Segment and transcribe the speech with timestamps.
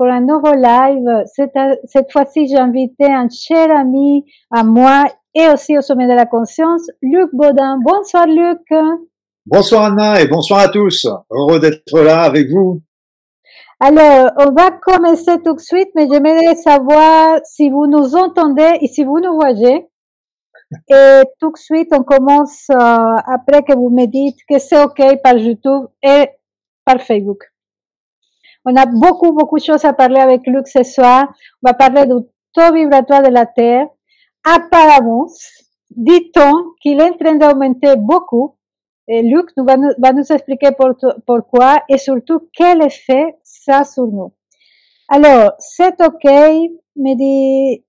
[0.00, 1.24] pour un nouveau live.
[1.26, 5.04] Cette, cette fois-ci, j'ai invité un cher ami à moi
[5.34, 7.76] et aussi au sommet de la conscience, Luc Baudin.
[7.84, 8.62] Bonsoir Luc.
[9.44, 11.06] Bonsoir Anna et bonsoir à tous.
[11.30, 12.80] Heureux d'être là avec vous.
[13.78, 18.86] Alors, on va commencer tout de suite, mais j'aimerais savoir si vous nous entendez et
[18.86, 19.86] si vous nous voyez.
[20.88, 22.76] Et tout de suite, on commence euh,
[23.26, 26.30] après que vous me dites que c'est OK par YouTube et
[26.86, 27.50] par Facebook.
[28.64, 31.32] On a beaucoup, beaucoup de choses à parler avec Luc ce soir.
[31.62, 32.14] On va parler du
[32.52, 33.86] taux vibratoire de la Terre.
[34.44, 35.26] Apparemment,
[35.90, 38.56] dit-on qu'il est en train d'augmenter beaucoup.
[39.08, 40.70] Et Luc nous va, nous, va nous expliquer
[41.26, 44.32] pourquoi et surtout quel effet ça sur nous.
[45.08, 46.30] Alors, c'est OK,
[46.94, 47.84] dit,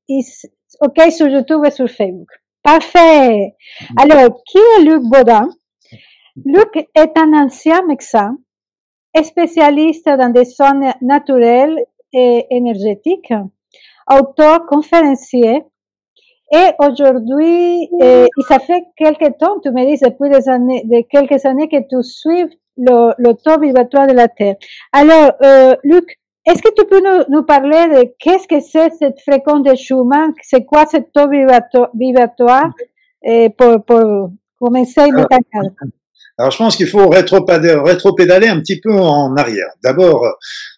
[0.80, 2.30] OK sur YouTube et sur Facebook.
[2.64, 3.56] Parfait.
[3.98, 5.50] Alors, qui est Luc Baudin?
[6.44, 8.38] Luc est un ancien médecin
[9.24, 11.78] spécialiste dans des soins naturels
[12.14, 13.34] et énergétiques,
[14.10, 15.64] auteur conférencier.
[16.54, 21.46] Et aujourd'hui, euh, ça fait quelques temps, tu me dis depuis des années, de quelques
[21.46, 22.44] années que tu suis
[22.78, 24.56] le, le taux vibratoire de la Terre.
[24.92, 29.22] Alors, euh, Luc, est-ce que tu peux nous, nous parler de qu'est-ce que c'est cette
[29.22, 30.34] fréquence de Schumann?
[30.42, 31.30] C'est quoi ce taux
[31.94, 32.72] vibratoire,
[33.24, 35.08] et pour, pour commencer à
[36.42, 39.68] alors je pense qu'il faut rétro-pédaler un petit peu en arrière.
[39.84, 40.26] D'abord,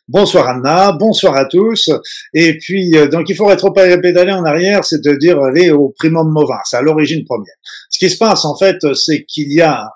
[0.09, 1.89] bonsoir Anna, bonsoir à tous.
[2.33, 6.29] Et puis, euh, donc il faut rétro-pédaler en arrière, c'est de dire aller au primum
[6.29, 7.55] movens, à l'origine première.
[7.89, 9.89] Ce qui se passe en fait, c'est qu'il y a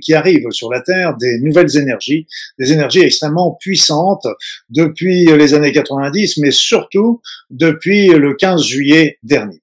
[0.00, 2.26] qui arrivent sur la Terre des nouvelles énergies,
[2.58, 4.26] des énergies extrêmement puissantes
[4.70, 9.60] depuis les années 90, mais surtout depuis le 15 juillet dernier.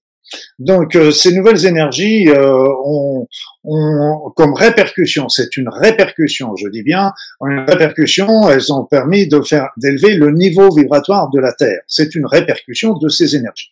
[0.59, 3.27] Donc euh, ces nouvelles énergies euh, ont,
[3.65, 9.41] ont, comme répercussion, c'est une répercussion, je dis bien, une répercussion, elles ont permis de
[9.41, 11.81] faire d'élever le niveau vibratoire de la Terre.
[11.87, 13.71] C'est une répercussion de ces énergies.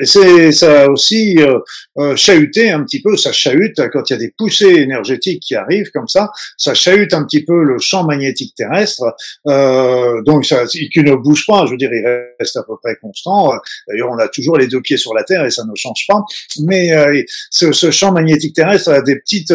[0.00, 1.58] C'est ça a aussi euh,
[1.98, 5.54] euh, chahuté un petit peu, ça chahute quand il y a des poussées énergétiques qui
[5.54, 9.02] arrivent comme ça, ça chahute un petit peu le champ magnétique terrestre,
[9.46, 12.04] euh, donc ça, qui ne bouge pas, je veux dire, il
[12.38, 13.52] reste à peu près constant.
[13.88, 16.22] D'ailleurs, on a toujours les deux pieds sur la Terre et ça ne change pas,
[16.62, 19.52] mais euh, ce, ce champ magnétique terrestre a des petites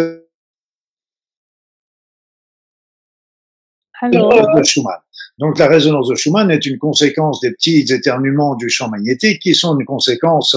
[4.11, 4.97] de Schumann.
[5.39, 9.55] Donc la résonance de Schumann est une conséquence des petits éternuements du champ magnétique qui
[9.55, 10.55] sont une conséquence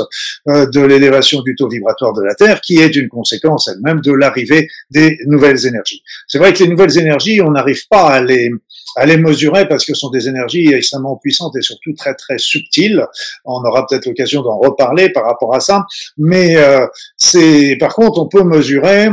[0.48, 4.12] euh, de l'élévation du taux vibratoire de la Terre qui est une conséquence elle-même de
[4.12, 6.02] l'arrivée des nouvelles énergies.
[6.28, 8.50] C'est vrai que les nouvelles énergies, on n'arrive pas à les,
[8.94, 13.04] à mesurer parce que ce sont des énergies extrêmement puissantes et surtout très très subtiles.
[13.44, 15.84] On aura peut-être l'occasion d'en reparler par rapport à ça,
[16.16, 16.86] mais euh,
[17.16, 19.08] c'est par contre on peut mesurer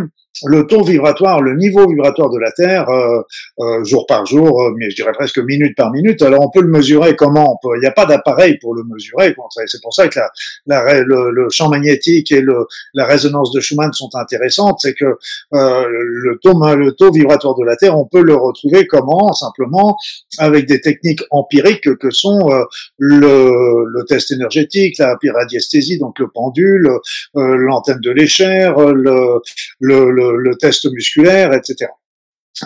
[0.46, 3.22] le taux vibratoire, le niveau vibratoire de la Terre, euh,
[3.60, 6.22] euh, jour par jour, euh, mais je dirais presque minute par minute.
[6.22, 9.36] Alors on peut le mesurer comment Il n'y a pas d'appareil pour le mesurer.
[9.68, 10.20] C'est pour ça que
[10.66, 14.80] la, le, champ magnétique et le, la résonance de Schumann sont intéressantes.
[14.82, 15.18] C'est que
[15.52, 19.32] le, taux, le taux vibratoire de la Terre, on peut le retrouver comment?
[19.34, 19.98] Simplement
[20.40, 22.50] avec des techniques empiriques que sont
[22.98, 26.90] le, le, test énergétique, la radiesthésie, donc le pendule,
[27.36, 29.40] l'antenne de l'échelle, le,
[29.80, 31.90] le le, test musculaire, etc.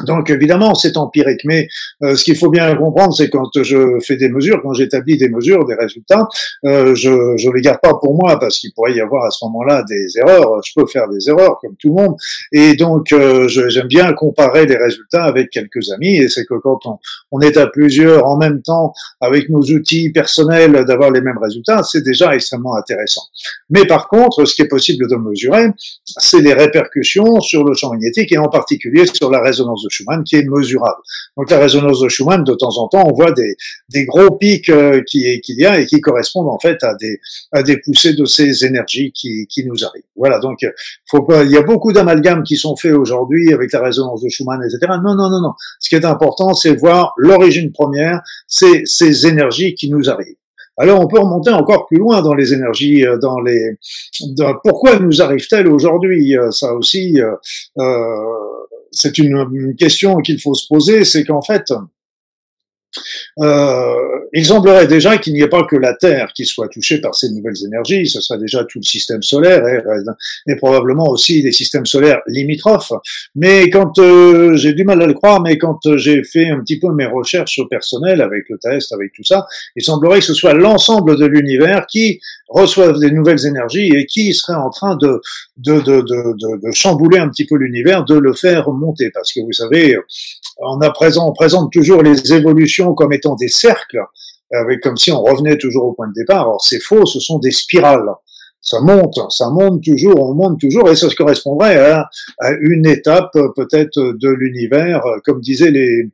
[0.06, 1.68] Donc évidemment, c'est empirique, mais
[2.04, 5.30] euh, ce qu'il faut bien comprendre, c'est quand je fais des mesures, quand j'établis des
[5.30, 6.28] mesures, des résultats,
[6.66, 9.46] euh, je ne les garde pas pour moi parce qu'il pourrait y avoir à ce
[9.46, 10.62] moment-là des erreurs.
[10.64, 12.16] Je peux faire des erreurs comme tout le monde,
[12.52, 16.18] et donc euh, j'aime bien comparer les résultats avec quelques amis.
[16.18, 17.00] Et c'est que quand on,
[17.32, 21.84] on, est à plusieurs en même temps avec nos outils personnels d'avoir les mêmes résultats,
[21.84, 23.22] c'est déjà extrêmement intéressant.
[23.70, 25.68] Mais par contre, ce qui est possible de mesurer,
[26.04, 30.24] c'est les répercussions sur le champ magnétique et en particulier sur la résonance de Schumann
[30.24, 31.02] qui est mesurable.
[31.36, 35.02] Donc la résonance de Schumann, de temps en temps, on voit des, gros pics euh,
[35.04, 39.48] qu'il y a et qui correspondent en fait à des, poussées de ces énergies qui,
[39.66, 40.04] nous arrivent.
[40.16, 40.60] Voilà, donc
[41.28, 44.62] pas, il y a beaucoup d'amalgames qui sont faits aujourd'hui avec la résonance de Schumann,
[44.64, 44.94] etc.
[45.04, 45.54] Non, non, non, non.
[45.80, 50.36] Ce qui est important, c'est voir l'origine première, c'est ces énergies qui nous arrivent.
[50.80, 53.78] Alors on peut remonter encore plus loin dans les énergies, euh, dans les
[54.64, 57.36] pourquoi nous arrive-t-elle aujourd'hui euh, Ça aussi, euh,
[58.92, 61.72] c'est une, question qu'il faut se poser, c'est qu'en fait,
[63.40, 63.94] euh,
[64.34, 67.30] il semblerait déjà qu'il n'y ait pas que la Terre qui soit touchée par ces
[67.30, 69.64] nouvelles énergies, ce serait déjà tout le système solaire
[70.48, 72.94] et, probablement aussi les systèmes solaires limitrophes.
[73.36, 76.80] Mais quand euh, j'ai du mal à le croire, mais quand j'ai fait un petit
[76.80, 79.46] peu mes recherches personnelles avec le test, avec tout ça,
[79.76, 84.34] il semblerait que ce soit l'ensemble de l'univers qui reçoivent des nouvelles énergies et qui
[84.34, 85.22] serait en train de,
[85.58, 89.12] de, de, de, de chambouler un petit peu l'univers, de le faire monter.
[89.12, 89.98] Parce que vous savez,
[90.58, 94.02] on, a présent, on présente toujours les évolutions comme étant des cercles,
[94.52, 96.42] avec, comme si on revenait toujours au point de départ.
[96.42, 98.10] Alors c'est faux, ce sont des spirales.
[98.60, 102.10] Ça monte, ça monte toujours, on monte toujours, et ça correspondrait à,
[102.40, 106.10] à une étape peut-être de l'univers, comme disaient les,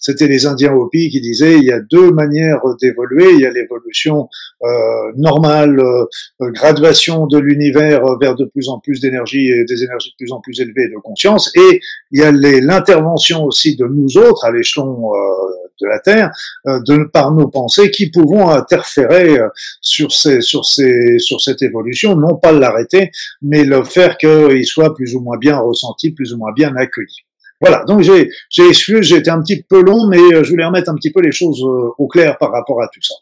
[0.00, 3.50] c'était les Indiens Hopi qui disaient il y a deux manières d'évoluer, il y a
[3.50, 4.28] l'évolution
[4.62, 4.68] euh,
[5.16, 10.24] normale, euh, graduation de l'univers vers de plus en plus d'énergie et des énergies de
[10.24, 11.80] plus en plus élevées de conscience, et
[12.12, 16.30] il y a l'intervention aussi de nous autres à l'échelon euh, de la Terre,
[16.66, 19.48] euh, de, par nos pensées, qui pouvons interférer euh,
[19.80, 23.10] sur, cette évolution, non pas l'arrêter,
[23.42, 27.24] mais le faire qu'il soit plus ou moins bien ressenti, plus ou moins bien accueilli.
[27.60, 30.90] Voilà, donc j'ai j'ai j'ai été un petit peu long, mais euh, je voulais remettre
[30.90, 33.14] un petit peu les choses au clair par rapport à tout ça.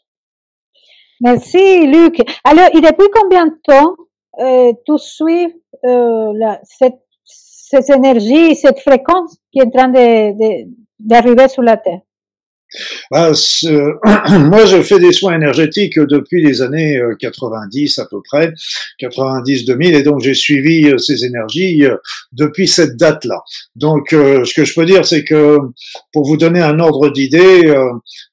[1.21, 2.21] Merci Luc.
[2.45, 3.97] Alors, et depuis combien de temps
[4.39, 5.55] euh, tu suis
[6.65, 9.93] cette, énergie, cette fréquence qui est en train
[10.99, 12.01] d'arriver sur la Terre?
[13.11, 13.33] Bah,
[14.39, 18.53] moi, je fais des soins énergétiques depuis les années 90 euh, à peu près,
[19.01, 21.97] 90-2000, et donc j'ai suivi euh, ces énergies euh,
[22.33, 23.41] depuis cette date-là.
[23.77, 25.59] Donc, ce que je peux dire, c'est que
[26.13, 27.75] pour vous donner un ordre d'idée,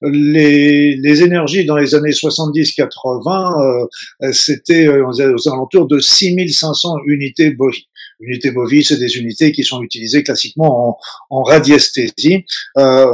[0.02, 3.88] les, les, énergies dans les années 70-80,
[4.32, 7.84] c'était aux alentours de 6500 unités bovines.
[8.20, 10.98] Unités bovies, c'est des unités qui sont utilisées classiquement en,
[11.30, 12.46] en radiesthésie.
[12.78, 13.08] Euh,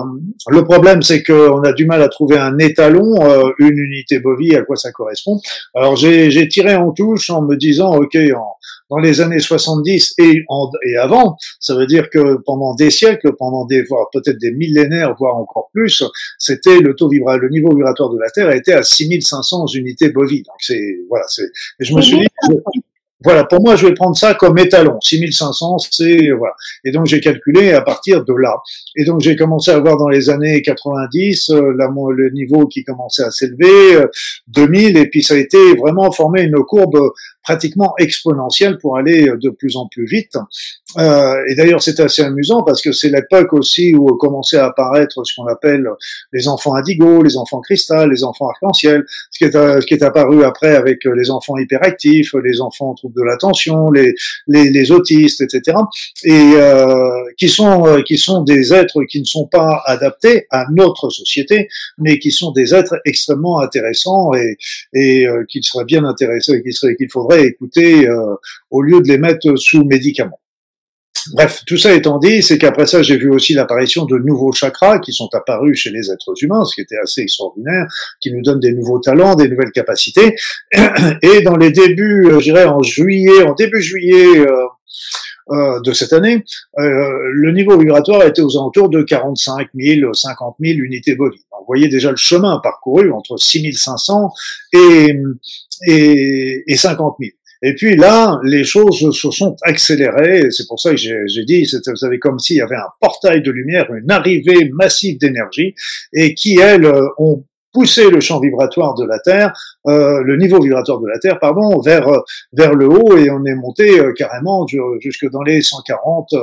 [0.49, 4.55] le problème, c'est qu'on a du mal à trouver un étalon, euh, une unité bovie,
[4.55, 5.39] à quoi ça correspond.
[5.73, 8.55] Alors j'ai tiré en touche en me disant, ok, en,
[8.89, 13.33] dans les années 70 et, en, et avant, ça veut dire que pendant des siècles,
[13.37, 16.03] pendant des voire peut-être des millénaires, voire encore plus,
[16.37, 20.43] c'était le taux vibra, le niveau vibratoire de la Terre était à 6500 unités bovies.
[20.43, 21.49] Donc c'est voilà, c'est.
[21.79, 22.27] Je me suis dit,
[23.21, 24.97] voilà, pour moi, je vais prendre ça comme étalon.
[25.01, 26.53] 6500, c'est voilà.
[26.85, 28.55] Et donc j'ai calculé à partir de là.
[28.95, 31.73] Et donc j'ai commencé à voir dans les années 90 euh,
[32.11, 34.05] le niveau qui commençait à s'élever,
[34.47, 36.97] 2000, euh, et puis ça a été vraiment formé une courbe
[37.43, 40.35] pratiquement exponentielle pour aller de plus en plus vite.
[40.97, 45.23] Euh, et d'ailleurs, c'est assez amusant parce que c'est l'époque aussi où commençaient à apparaître
[45.23, 45.87] ce qu'on appelle
[46.33, 50.03] les enfants indigo, les enfants cristal, les enfants arc-en-ciel, ce qui est ce qui est
[50.03, 54.13] apparu après avec les enfants hyperactifs, les enfants de l'attention, les,
[54.47, 55.77] les, les, autistes, etc.
[56.23, 60.65] Et euh, qui sont euh, qui sont des êtres qui ne sont pas adaptés à
[60.71, 64.57] notre société, mais qui sont des êtres extrêmement intéressants et,
[64.93, 68.35] et euh, qu'il serait bien intéressé, qu'il serait qu'il écouter euh,
[68.71, 70.39] au lieu de les mettre sous médicaments.
[71.33, 74.99] Bref, tout ça étant dit, c'est qu'après ça, j'ai vu aussi l'apparition de nouveaux chakras
[74.99, 77.85] qui sont apparus chez les êtres humains, ce qui était assez extraordinaire,
[78.21, 80.35] qui nous donnent des nouveaux talents, des nouvelles capacités.
[81.21, 84.65] Et dans les débuts, euh, je dirais en juillet, en début juillet euh,
[85.51, 86.43] euh, de cette année,
[86.77, 91.39] le niveau vibratoire était aux alentours de 45 000, 50 000 unités bovines.
[91.51, 94.31] vous voyez déjà le chemin parcouru entre 6500
[94.73, 95.15] et,
[95.87, 97.31] et, et 50 000.
[97.61, 100.49] Et puis là, les choses se sont accélérées.
[100.49, 103.51] C'est pour ça que j'ai dit, vous savez, comme s'il y avait un portail de
[103.51, 105.75] lumière, une arrivée massive d'énergie,
[106.13, 109.53] et qui, elles, euh, ont poussé le champ vibratoire de la Terre,
[109.87, 112.19] euh, le niveau vibratoire de la Terre, pardon, vers euh,
[112.53, 114.65] vers le haut, et on est monté euh, carrément
[114.99, 116.33] jusque dans les 140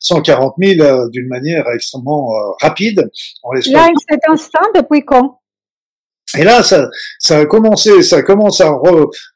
[0.00, 3.10] 140 000 d'une manière extrêmement rapide.
[3.42, 5.40] En Là, cet instant, depuis quand?
[6.38, 6.88] Et là, ça,
[7.18, 8.72] ça a commencé, ça commence à,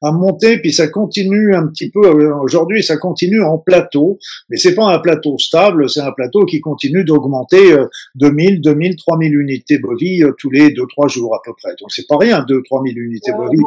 [0.02, 2.05] à monter, puis ça continue un petit peu.
[2.05, 6.45] Euh, aujourd'hui, ça continue en plateau, mais c'est pas un plateau stable, c'est un plateau
[6.45, 7.76] qui continue d'augmenter
[8.17, 11.71] 2000, 2000, 3000 unités bovies euh, tous les 2-3 jours à peu près.
[11.81, 13.62] Donc c'est pas rien, 2 3000 unités bovies.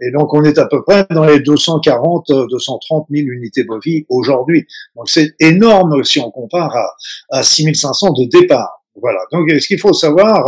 [0.00, 4.66] Et donc on est à peu près dans les 240, 230 000 unités bovies aujourd'hui.
[4.96, 8.82] Donc c'est énorme si on compare à, à 6500 de départ.
[9.00, 9.20] Voilà.
[9.32, 10.44] Donc ce qu'il faut savoir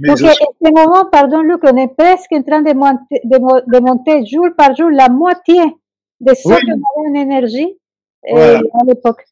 [0.00, 4.26] donc, en ce moment, pardon, Luc, on est presque en train de monter, de, monter
[4.26, 5.60] jour par jour la moitié
[6.20, 7.78] de ce que nous en énergie
[8.32, 9.24] à l'époque.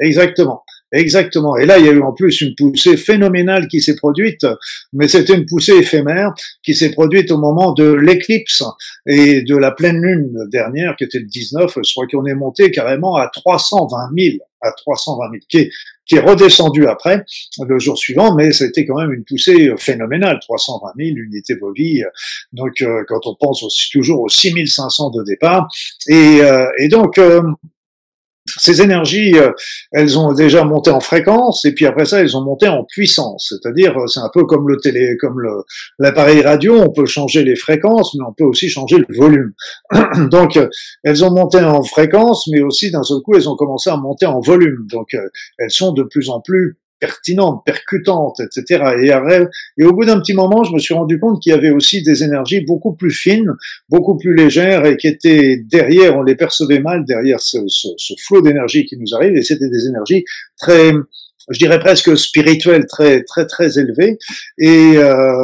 [0.00, 0.62] Exactement.
[0.92, 1.56] Exactement.
[1.56, 4.44] Et là, il y a eu en plus une poussée phénoménale qui s'est produite,
[4.92, 8.64] mais c'était une poussée éphémère qui s'est produite au moment de l'éclipse
[9.06, 11.78] et de la pleine lune dernière, qui était le 19.
[11.84, 15.70] Je crois qu'on est monté carrément à 320 000, à 320 000, qui est,
[16.10, 17.24] qui est redescendu après,
[17.64, 22.04] le jour suivant, mais été quand même une poussée phénoménale, 320 000 unités bovies.
[22.52, 25.68] Donc, euh, quand on pense aussi, toujours aux 6500 de départ.
[26.08, 27.42] Et, euh, et donc, euh,
[28.58, 29.50] ces énergies, euh,
[29.92, 33.52] elles ont déjà monté en fréquence et puis après ça, elles ont monté en puissance.
[33.54, 35.40] C'est-à-dire, euh, c'est un peu comme le télé, comme
[35.98, 39.52] l'appareil radio, on peut changer les fréquences, mais on peut aussi changer le volume.
[40.30, 40.68] Donc, euh,
[41.04, 44.26] elles ont monté en fréquence, mais aussi d'un seul coup, elles ont commencé à monter
[44.26, 44.86] en volume.
[44.90, 45.08] Donc,
[45.58, 48.84] elles sont de plus en plus pertinente, percutante, etc.
[49.02, 51.70] Et, et au bout d'un petit moment, je me suis rendu compte qu'il y avait
[51.70, 53.52] aussi des énergies beaucoup plus fines,
[53.88, 58.14] beaucoup plus légères et qui étaient derrière, on les percevait mal derrière ce, ce, ce
[58.22, 60.24] flot d'énergie qui nous arrive et c'était des énergies
[60.58, 60.92] très,
[61.50, 64.18] je dirais presque spirituelles, très, très, très élevées
[64.58, 65.34] et euh,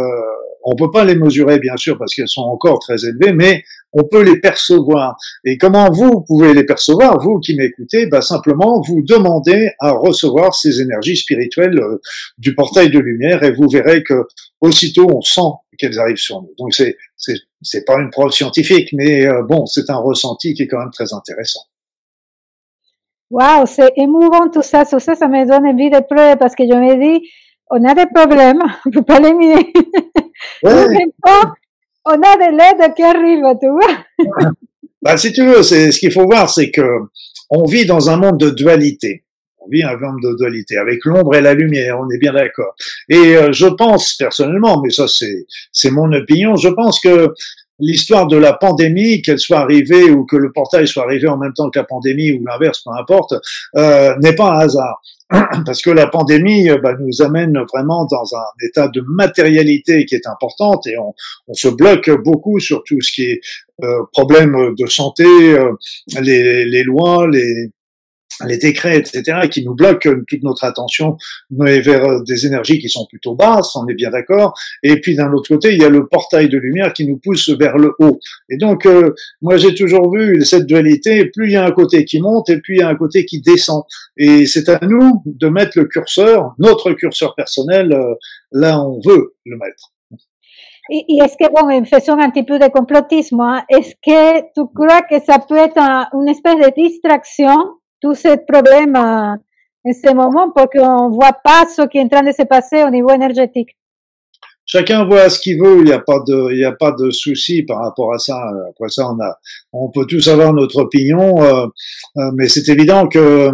[0.68, 4.02] on peut pas les mesurer, bien sûr, parce qu'elles sont encore très élevées, mais on
[4.02, 5.16] peut les percevoir.
[5.44, 8.06] Et comment vous pouvez les percevoir, vous qui m'écoutez?
[8.06, 12.00] Bah, Simplement, vous demandez à recevoir ces énergies spirituelles euh,
[12.36, 14.26] du portail de lumière et vous verrez que
[14.60, 16.52] aussitôt on sent qu'elles arrivent sur nous.
[16.58, 16.96] Donc c'est
[17.62, 20.90] c'est pas une preuve scientifique, mais euh, bon, c'est un ressenti qui est quand même
[20.90, 21.62] très intéressant.
[23.30, 24.84] Waouh, c'est émouvant tout ça.
[24.84, 27.28] Tout ça, ça me donne envie de pleurer parce que je me dis,
[27.70, 29.72] on a des problèmes, on peut pas les nier.
[30.62, 34.50] on a de l'aide qui arrive, tu vois.
[35.02, 36.86] bah, si tu veux, c'est, ce qu'il faut voir, c'est que
[37.50, 39.24] on vit dans un monde de dualité.
[39.58, 42.74] On vit un monde de dualité avec l'ombre et la lumière, on est bien d'accord.
[43.08, 47.34] Et euh, je pense personnellement, mais ça c'est c'est mon opinion, je pense que
[47.78, 51.52] l'histoire de la pandémie, qu'elle soit arrivée ou que le portail soit arrivé en même
[51.52, 53.34] temps que la pandémie ou l'inverse, peu importe,
[53.76, 55.02] euh, n'est pas un hasard.
[55.66, 60.14] Parce que la pandémie euh, bah, nous amène vraiment dans un état de matérialité qui
[60.14, 61.14] est importante et on,
[61.52, 63.40] se bloque beaucoup sur tout ce qui est
[63.82, 65.72] euh, problème de santé, euh,
[66.20, 67.70] les, les, lois, les,
[68.44, 71.16] les décrets, etc., qui nous bloquent toute notre attention
[71.50, 74.54] vers euh, des énergies qui sont plutôt basses, on est bien d'accord.
[74.82, 77.48] Et puis d'un autre côté, il y a le portail de lumière qui nous pousse
[77.50, 78.18] vers le haut.
[78.50, 81.26] Et donc, euh, moi, j'ai toujours vu cette dualité.
[81.26, 83.24] Plus il y a un côté qui monte, et plus il y a un côté
[83.24, 83.82] qui descend.
[84.16, 88.14] Et c'est à nous de mettre le curseur, notre curseur personnel, euh,
[88.52, 89.92] là où on veut le mettre.
[90.88, 93.64] Et est-ce que, bon, faisons un petit peu de complotisme, hein.
[93.68, 95.78] est-ce que tu crois que ça peut être
[96.12, 97.56] une espèce de distraction
[98.00, 99.38] tous ces problèmes en
[99.84, 102.82] ce moment pour qu'on ne voit pas ce qui est en train de se passer
[102.82, 103.76] au niveau énergétique.
[104.68, 107.10] Chacun voit ce qu'il veut, il n'y a pas de, il n'y a pas de
[107.10, 108.36] souci par rapport à ça.
[108.68, 109.38] Après ça, on a,
[109.82, 111.66] on peut tous avoir notre opinion, euh,
[112.16, 113.50] euh, mais c'est évident que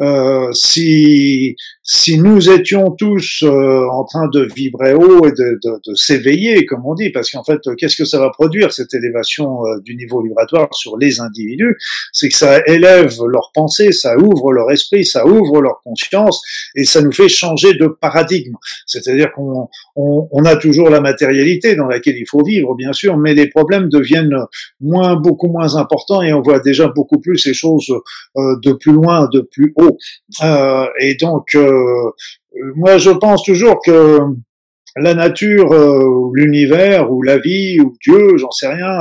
[0.00, 5.58] euh, si si nous étions tous en train de vibrer haut et de,
[5.94, 9.96] s'éveiller, comme on dit, parce qu'en fait, qu'est-ce que ça va produire cette élévation du
[9.96, 11.76] niveau vibratoire sur les individus?
[12.12, 16.40] C'est que ça élève leur pensée, ça ouvre leur esprit, ça ouvre leur conscience
[16.76, 18.54] et ça nous fait changer de paradigme.
[18.86, 23.18] C'est-à-dire qu'on on, on a toujours la matérialité dans laquelle il faut vivre, bien sûr,
[23.18, 24.38] mais les problèmes deviennent
[24.80, 27.92] moins, beaucoup moins importants et on voit déjà beaucoup plus ces choses
[28.36, 29.98] euh, de plus loin, de plus haut.
[30.42, 32.10] Euh, et donc, euh,
[32.76, 34.20] moi, je pense toujours que
[34.96, 39.00] la nature ou l'univers ou la vie ou Dieu, j'en sais rien,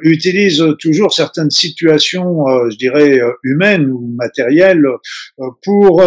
[0.00, 4.86] utilise toujours certaines situations, je dirais, humaines ou matérielles
[5.62, 6.02] pour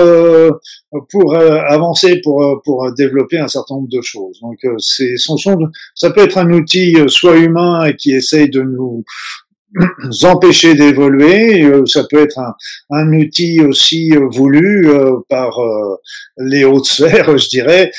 [1.12, 4.40] pour avancer, pour pour développer un certain nombre de choses.
[4.42, 5.18] Donc c'est
[5.94, 9.04] ça peut être un outil soit humain qui essaye de nous
[10.24, 11.64] empêcher d'évoluer.
[11.64, 12.54] Euh, ça peut être un,
[12.90, 15.60] un outil aussi euh, voulu euh, par
[16.38, 17.92] les hautes sphères, je dirais,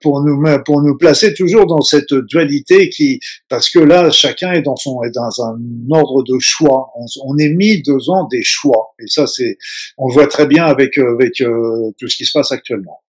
[0.00, 4.62] pour nous pour nous placer toujours dans cette dualité qui, parce que là, chacun est
[4.62, 5.58] dans son est dans un
[5.90, 6.90] ordre de choix.
[7.24, 9.58] On, est mis devant des choix, et ça, c'est
[9.98, 13.00] on le voit très bien avec avec tout ce qui se passe actuellement.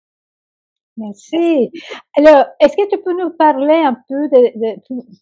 [0.97, 1.71] Merci.
[2.17, 4.75] Alors, est-ce que tu peux nous parler un peu de,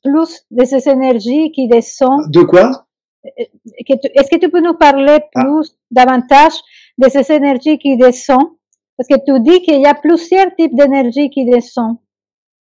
[0.03, 2.31] plus de ces énergies qui descendent?
[2.31, 2.85] De quoi?
[3.37, 5.41] Est-ce que tu peux nous parler ah.
[5.41, 6.53] plus, davantage
[6.97, 8.51] de ces énergies qui descendent?
[8.97, 11.97] Parce que tu dis qu'il y a plusieurs types d'énergie qui descendent.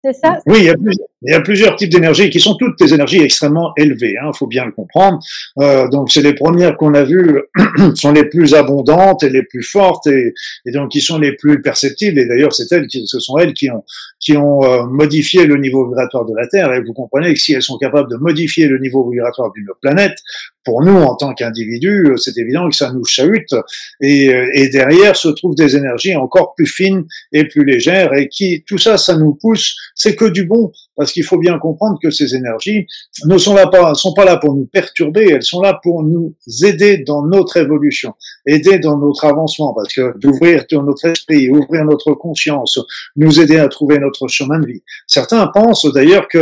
[0.03, 0.39] C'est ça?
[0.47, 1.75] Oui, il y a plusieurs.
[1.75, 5.19] Types d'énergie qui sont toutes des énergies extrêmement élevées, il hein, faut bien le comprendre.
[5.59, 7.41] Euh, donc c'est les premières qu'on a vues
[7.95, 10.33] sont les plus abondantes et les plus fortes et,
[10.65, 12.19] et donc qui sont les plus perceptibles.
[12.19, 13.83] Et d'ailleurs c'est elles qui, ce sont elles qui ont
[14.19, 16.73] qui ont euh, modifié le niveau vibratoire de la Terre.
[16.73, 20.17] Et vous comprenez que si elles sont capables de modifier le niveau vibratoire d'une planète,
[20.63, 23.55] pour nous en tant qu'individus, euh, c'est évident que ça nous chahute.
[23.99, 28.27] Et, euh, et derrière se trouvent des énergies encore plus fines et plus légères et
[28.27, 29.75] qui tout ça, ça nous pousse.
[29.95, 32.85] C'est que du bon parce qu'il faut bien comprendre que ces énergies
[33.25, 36.35] ne sont, là pas, sont pas là pour nous perturber, elles sont là pour nous
[36.63, 38.13] aider dans notre évolution,
[38.45, 42.79] aider dans notre avancement, parce que d'ouvrir notre esprit, ouvrir notre conscience,
[43.15, 44.83] nous aider à trouver notre chemin de vie.
[45.07, 46.37] Certains pensent d'ailleurs que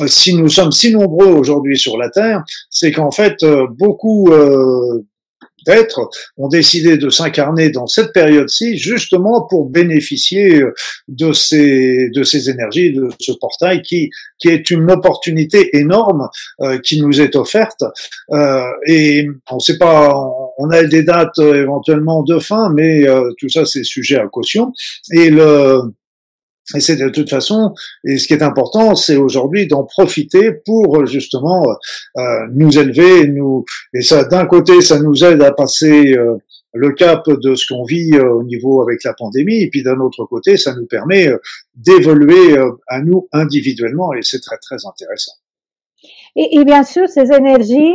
[0.00, 4.30] euh, si nous sommes si nombreux aujourd'hui sur la Terre, c'est qu'en fait, euh, beaucoup
[4.30, 5.04] euh,
[5.66, 10.62] d'êtres ont décidé de s'incarner dans cette période-ci justement pour bénéficier
[11.08, 16.28] de ces de ces énergies, de ce portail qui qui est une opportunité énorme
[16.60, 17.84] euh, qui nous est offerte.
[18.32, 20.14] Euh, et on sait pas,
[20.58, 24.72] on a des dates éventuellement de fin, mais euh, tout ça c'est sujet à caution.
[25.12, 25.80] Et le
[26.74, 31.06] et c'est de toute façon, et ce qui est important, c'est aujourd'hui d'en profiter pour
[31.06, 31.64] justement
[32.16, 36.36] euh, nous élever, nous et ça d'un côté, ça nous aide à passer euh,
[36.74, 40.00] le cap de ce qu'on vit euh, au niveau avec la pandémie, et puis d'un
[40.00, 41.30] autre côté, ça nous permet
[41.74, 42.58] d'évoluer
[42.88, 45.32] à nous individuellement, et c'est très très intéressant.
[46.34, 47.94] Et, et, bien sûr, ces énergies,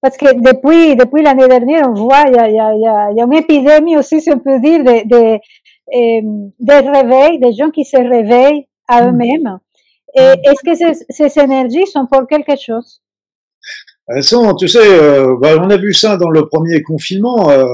[0.00, 3.24] parce que depuis depuis l'année dernière, on voit il y a, y a, y a
[3.24, 5.38] une épidémie aussi, si on peut dire, de, de
[5.92, 9.08] des réveils, des gens qui se réveillent à mm.
[9.08, 9.58] eux-mêmes.
[10.14, 13.00] Et est-ce que ces, ces, énergies sont pour quelque chose?
[14.08, 17.50] Elles sont, tu sais, euh, bah, on a vu ça dans le premier confinement.
[17.50, 17.64] Euh,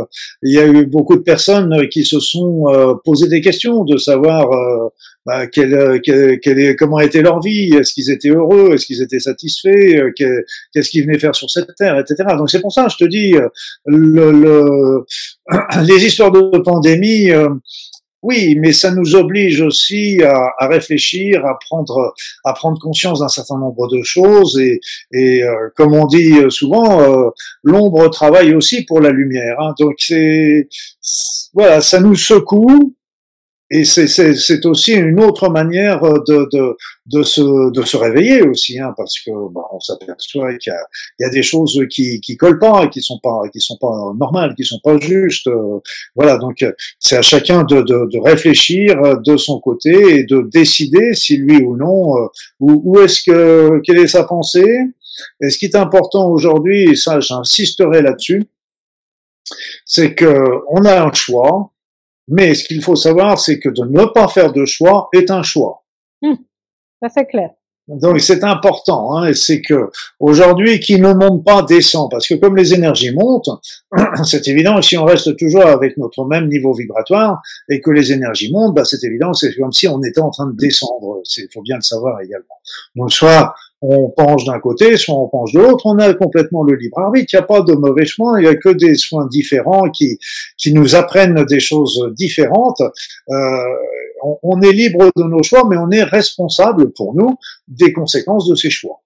[0.43, 3.97] il y a eu beaucoup de personnes qui se sont euh, posé des questions de
[3.97, 4.89] savoir euh,
[5.25, 9.19] bah, quelle, quelle, quelle, comment était leur vie, est-ce qu'ils étaient heureux, est-ce qu'ils étaient
[9.19, 12.17] satisfaits, qu'est-ce qu'ils venaient faire sur cette terre, etc.
[12.37, 13.35] Donc c'est pour ça, je te dis,
[13.87, 15.07] le, le,
[15.87, 17.31] les histoires de pandémie
[18.23, 22.13] oui, mais ça nous oblige aussi à, réfléchir, à prendre,
[22.81, 24.59] conscience d'un certain nombre de choses.
[24.59, 24.81] Et,
[25.13, 27.31] et euh, comme on dit souvent, euh,
[27.63, 29.61] l'ombre travaille aussi pour la lumière.
[29.61, 29.75] Hein.
[29.79, 30.69] Donc c'est
[31.55, 32.97] voilà, ça nous secoue,
[33.71, 38.95] et c'est aussi une autre manière de, de, de, se, de se réveiller aussi, hein,
[38.97, 40.73] parce que bah, on s'aperçoit qu'il
[41.21, 44.13] y, y, a des choses qui qui collent pas, qui sont pas qui sont pas
[44.19, 45.51] normales, qui sont pas justes.
[46.17, 46.65] Voilà, donc
[46.99, 51.63] c'est à chacun de, de, de, réfléchir de son côté et de décider si lui
[51.63, 52.27] ou non euh,
[52.61, 54.81] où, où est-ce que quelle est sa pensée?
[55.43, 58.45] Et ce qui est important aujourd'hui, et ça j'insisterai là-dessus,
[59.85, 61.73] c'est que on a un choix
[62.29, 65.43] mais ce qu'il faut savoir, c'est que de ne pas faire de choix est un
[65.43, 65.85] choix.
[66.23, 66.37] Hum,
[67.03, 67.51] ça c'est clair.
[67.89, 72.55] Donc c'est important, hein, c'est que aujourd'hui, qui ne monte pas descend, parce que comme
[72.55, 73.49] les énergies montent,
[74.25, 78.53] c'est évident, si on reste toujours avec notre même niveau vibratoire et que les énergies
[78.53, 81.23] montent, bah, c'est évident, c'est comme si on était en train de descendre.
[81.39, 82.57] Il faut bien le savoir également.
[82.95, 86.75] Donc soit on penche d'un côté, soit on penche de l'autre, on a complètement le
[86.75, 87.33] libre arbitre.
[87.33, 90.19] Il n'y a pas de mauvais choix, il n'y a que des soins différents qui,
[90.57, 92.81] qui nous apprennent des choses différentes.
[92.81, 93.35] Euh,
[94.23, 97.37] on, on, est libre de nos choix, mais on est responsable pour nous
[97.69, 99.01] des conséquences de ces choix.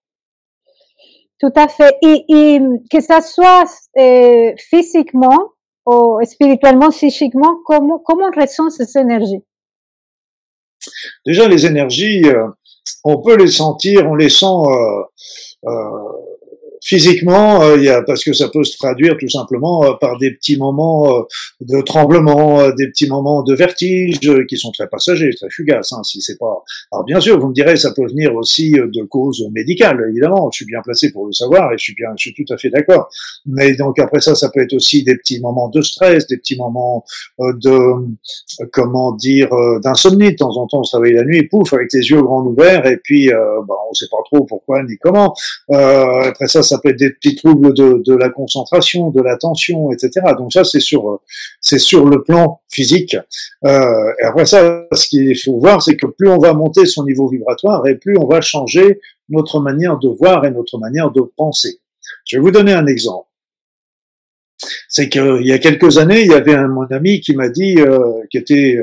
[1.38, 1.94] Tout à fait.
[2.02, 3.64] Et, et que ça soit
[3.98, 5.50] euh, physiquement
[5.84, 9.42] ou spirituellement, psychiquement, comment, comment on ressent ces énergies?
[11.26, 12.46] Déjà, les énergies, euh,
[13.04, 15.02] on peut les sentir, on les sent euh,
[15.66, 16.08] euh,
[16.82, 20.32] physiquement, euh, y a, parce que ça peut se traduire tout simplement euh, par des
[20.32, 21.22] petits moments euh,
[21.60, 24.18] de tremblement, des petits moments de vertige
[24.48, 25.92] qui sont très passagers, très fugaces.
[25.92, 26.64] Hein, si c'est pas.
[26.90, 30.04] Alors bien sûr, vous me direz, ça peut venir aussi de causes médicales.
[30.10, 32.52] Évidemment, je suis bien placé pour le savoir et je suis bien, je suis tout
[32.52, 33.08] à fait d'accord.
[33.46, 36.56] Mais donc après ça, ça peut être aussi des petits moments de stress, des petits
[36.56, 37.04] moments
[37.38, 37.78] de
[38.72, 39.50] comment dire
[39.84, 40.32] d'insomnie.
[40.32, 42.86] De temps en temps, on se réveille la nuit, pouf, avec les yeux grands ouverts
[42.86, 45.32] et puis bah, on sait pas trop pourquoi ni comment.
[45.68, 50.24] après ça, ça peut être des petits troubles de, la concentration, de l'attention, etc.
[50.38, 51.20] Donc ça, c'est sur,
[51.60, 53.14] c'est sur le plan physique.
[53.66, 57.04] Euh, et après ça, ce qu'il faut voir, c'est que plus on va monter son
[57.04, 61.20] niveau vibratoire et plus on va changer notre manière de voir et notre manière de
[61.36, 61.80] penser.
[62.24, 63.28] Je vais vous donner un exemple.
[64.88, 67.76] C'est qu'il y a quelques années, il y avait un mon ami qui m'a dit,
[67.78, 68.78] euh, qui était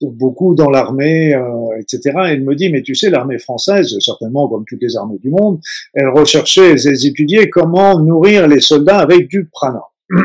[0.00, 2.14] beaucoup dans l'armée, euh, etc.
[2.28, 5.30] Et il me dit, mais tu sais, l'armée française, certainement comme toutes les armées du
[5.30, 5.60] monde,
[5.94, 9.82] elle recherchait, elle étudiait comment nourrir les soldats avec du prana.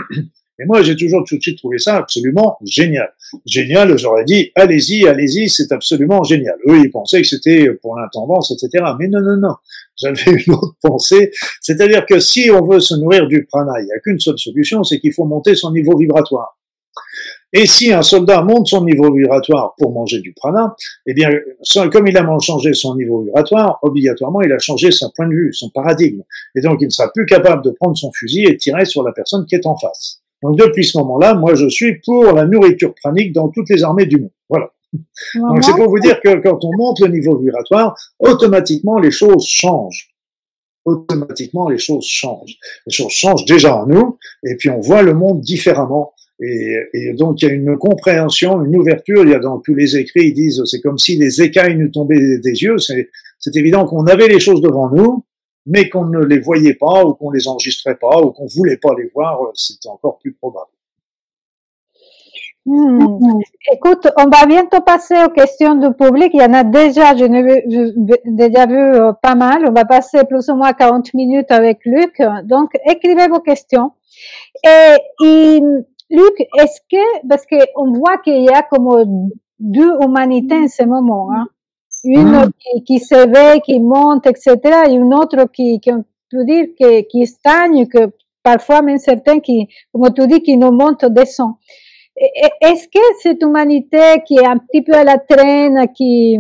[0.62, 3.12] Et moi, j'ai toujours tout de suite trouvé ça absolument génial.
[3.48, 6.56] Génial, j'aurais dit, allez-y, allez-y, c'est absolument génial.
[6.68, 8.84] Eux, ils pensaient que c'était pour l'intendance, etc.
[9.00, 9.56] Mais non, non, non.
[10.00, 11.32] J'avais une autre pensée.
[11.62, 14.84] C'est-à-dire que si on veut se nourrir du prana, il n'y a qu'une seule solution,
[14.84, 16.56] c'est qu'il faut monter son niveau vibratoire.
[17.54, 21.30] Et si un soldat monte son niveau vibratoire pour manger du prana, eh bien,
[21.92, 25.54] comme il a changé son niveau vibratoire, obligatoirement, il a changé son point de vue,
[25.54, 26.22] son paradigme.
[26.56, 29.12] Et donc, il ne sera plus capable de prendre son fusil et tirer sur la
[29.12, 30.22] personne qui est en face.
[30.42, 34.06] Donc, depuis ce moment-là, moi, je suis pour la nourriture pranique dans toutes les armées
[34.06, 34.32] du monde.
[34.50, 34.72] Voilà.
[35.36, 39.46] Donc, c'est pour vous dire que quand on monte le niveau vibratoire, automatiquement, les choses
[39.46, 40.12] changent
[40.86, 42.58] automatiquement les choses changent.
[42.86, 46.14] Les choses changent déjà en nous, et puis on voit le monde différemment.
[46.42, 49.24] Et, et, donc il y a une compréhension, une ouverture.
[49.24, 51.90] Il y a dans tous les écrits, ils disent c'est comme si les écailles nous
[51.90, 52.78] tombaient des yeux.
[52.78, 55.24] C'est évident qu'on avait les choses devant nous,
[55.66, 58.94] mais qu'on ne les voyait pas ou qu'on les enregistrait pas ou qu'on voulait pas
[58.98, 60.72] les voir, c'était encore plus probable.
[62.64, 63.40] Hmm.
[63.74, 66.30] Écoute, on va bientôt passer aux questions du public.
[66.34, 67.64] Il y en a déjà, je n'ai
[68.26, 69.66] déjà vu euh, pas mal.
[69.68, 72.22] On va passer plus ou moins 40 minutes avec Luc.
[72.44, 73.94] Donc, écrivez vos questions.
[74.64, 75.60] Et,
[76.12, 81.30] Luc, est-ce que, parce qu'on voit qu'il y a comme deux humanités en ce moment,
[81.32, 81.48] hein?
[82.04, 82.52] une hmm.
[82.60, 84.58] qui, qui s'éveille, qui monte, etc.,
[84.90, 88.12] et une autre qui, qui on peut dire, qui, qui stagne, que
[88.44, 91.56] parfois même certains qui, comme tu dis, qui nous montent, descendent.
[92.62, 96.38] Est-ce que cette humanité qui est un petit peu à la traîne, qui,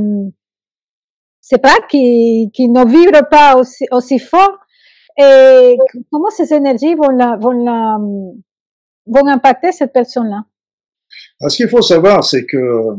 [1.40, 4.58] c'est pas, qui, qui ne vibre pas aussi, aussi fort,
[5.18, 5.78] et
[6.12, 7.98] comment ces énergies vont la, vont la,
[9.06, 10.46] vont impacter cette personne-là?
[11.48, 12.96] Ce qu'il faut savoir, c'est que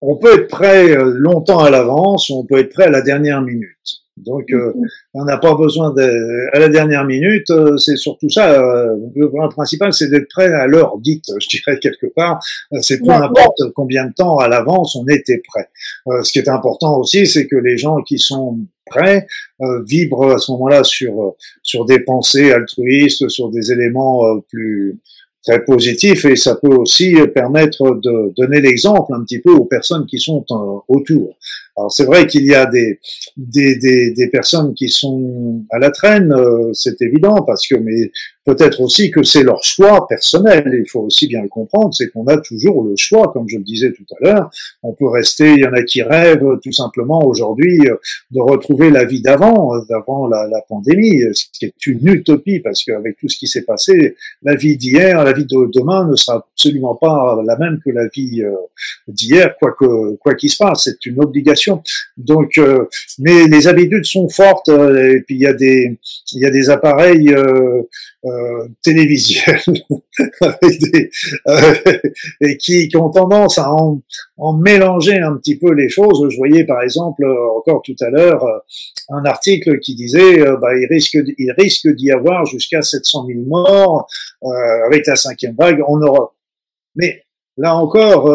[0.00, 3.00] on peut être prêt euh, longtemps à l'avance, ou on peut être prêt à la
[3.00, 4.03] dernière minute.
[4.16, 4.88] Donc, euh, mm-hmm.
[5.14, 7.50] on n'a pas besoin de, à la dernière minute.
[7.50, 8.52] Euh, c'est surtout ça.
[8.52, 11.24] Euh, le point principal, c'est d'être prêt à l'heure dite.
[11.40, 12.40] Je dirais quelque part.
[12.80, 15.68] C'est peu importe combien de temps à l'avance on était prêt.
[16.22, 19.26] ce qui est important aussi, c'est que les gens qui sont prêts
[19.86, 24.98] vibrent à ce moment-là sur sur des pensées altruistes, sur des éléments plus
[25.44, 30.06] très positif et ça peut aussi permettre de donner l'exemple un petit peu aux personnes
[30.06, 30.44] qui sont
[30.88, 31.36] autour.
[31.76, 33.00] Alors c'est vrai qu'il y a des,
[33.36, 38.12] des, des, personnes qui sont à la traîne, euh, c'est évident, parce que mais
[38.44, 40.64] peut-être aussi que c'est leur choix personnel.
[40.72, 43.64] Il faut aussi bien le comprendre, c'est qu'on a toujours le choix, comme je le
[43.64, 44.50] disais tout à l'heure.
[44.82, 47.96] On peut rester, il y en a qui rêvent tout simplement aujourd'hui euh,
[48.30, 52.60] de retrouver la vie d'avant, euh, d'avant la, la, pandémie, ce qui est une utopie,
[52.60, 56.16] parce qu'avec tout ce qui s'est passé, la vie d'hier, la vie de demain ne
[56.16, 58.42] sera absolument pas la même que la vie
[59.08, 60.84] d'hier, quoi que quoi qu'il se passe.
[60.84, 61.82] C'est une obligation
[62.16, 62.84] donc, euh,
[63.18, 65.98] mais les habitudes sont fortes euh, et puis il y a des
[66.32, 67.34] il y a des appareils
[68.34, 68.68] euh,
[71.48, 71.74] euh
[72.40, 74.00] et qui, ont tendance à en,
[74.54, 76.26] mélanger un petit peu les choses.
[76.30, 77.24] Je voyais par exemple
[77.56, 78.44] encore tout à l'heure
[79.10, 84.06] un article qui disait bah, il risque il risque d'y avoir jusqu'à 700 000 morts
[84.86, 86.32] avec la cinquième vague en Europe.
[86.96, 87.22] Mais
[87.56, 88.28] là encore,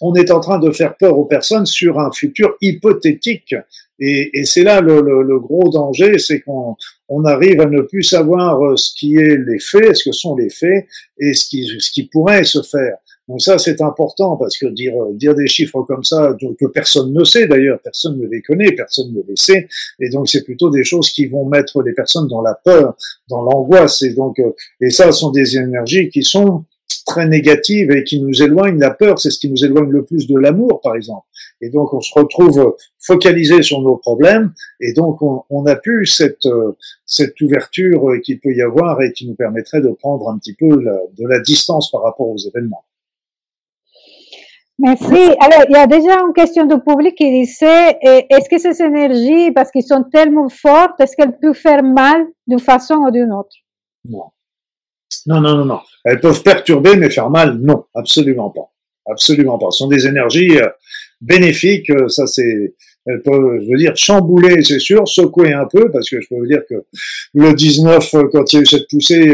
[0.00, 3.54] on est en train de faire peur aux personnes sur un futur hypothétique.
[3.98, 6.76] Et, c'est là le, gros danger, c'est qu'on
[7.08, 10.36] on arrive à ne plus savoir euh, ce qui est les faits, ce que sont
[10.36, 10.86] les faits,
[11.18, 12.98] et ce qui, ce qui pourrait se faire.
[13.28, 17.24] Donc ça, c'est important parce que dire, dire des chiffres comme ça, que personne ne
[17.24, 19.66] sait d'ailleurs, personne ne les connaît, personne ne les sait,
[19.98, 22.96] et donc c'est plutôt des choses qui vont mettre les personnes dans la peur,
[23.28, 26.64] dans l'angoisse, et donc euh, et ça sont des énergies qui sont
[27.04, 30.26] très négative et qui nous éloigne, la peur, c'est ce qui nous éloigne le plus
[30.26, 31.26] de l'amour, par exemple.
[31.60, 36.46] Et donc, on se retrouve focalisé sur nos problèmes, et donc on n'a plus cette,
[37.06, 40.68] cette ouverture qu'il peut y avoir et qui nous permettrait de prendre un petit peu
[40.68, 42.84] de la distance par rapport aux événements.
[44.78, 45.14] Merci.
[45.40, 49.50] Alors, il y a déjà une question du public qui disait, est-ce que ces énergies,
[49.52, 53.56] parce qu'elles sont tellement fortes, est-ce qu'elles peuvent faire mal d'une façon ou d'une autre?
[54.04, 54.24] Non.
[55.24, 55.80] Non, non, non, non.
[56.04, 58.70] Elles peuvent perturber, mais faire mal, non, absolument pas.
[59.10, 59.70] Absolument pas.
[59.70, 60.58] Ce sont des énergies
[61.22, 62.74] euh, bénéfiques, euh, ça c'est,
[63.06, 66.62] je veux dire, chambouler, c'est sûr, secouer un peu, parce que je peux vous dire
[66.68, 66.74] que
[67.34, 69.32] le 19, euh, quand il y a eu cette poussée,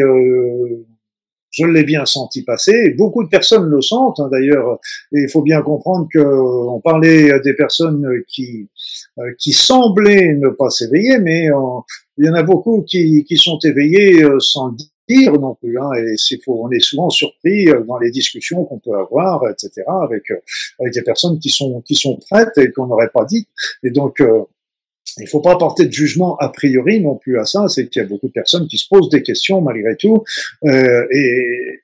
[1.55, 2.95] je l'ai bien senti passer.
[2.97, 4.79] Beaucoup de personnes le sentent, hein, d'ailleurs.
[5.15, 8.69] Et il faut bien comprendre que on parlait des personnes qui
[9.39, 11.49] qui semblaient ne pas s'éveiller, mais
[12.17, 14.75] il y en a beaucoup qui, qui sont éveillés sans
[15.09, 15.79] dire non plus.
[15.79, 19.83] Hein, et faut, on est souvent surpris euh, dans les discussions qu'on peut avoir, etc.,
[20.03, 20.37] avec euh,
[20.81, 23.49] avec des personnes qui sont qui sont prêtes et qu'on n'aurait pas dit.
[23.83, 24.43] Et donc euh,
[25.19, 27.69] il faut pas porter de jugement a priori non plus à ça.
[27.69, 30.23] C'est qu'il y a beaucoup de personnes qui se posent des questions malgré tout
[30.65, 31.82] euh, et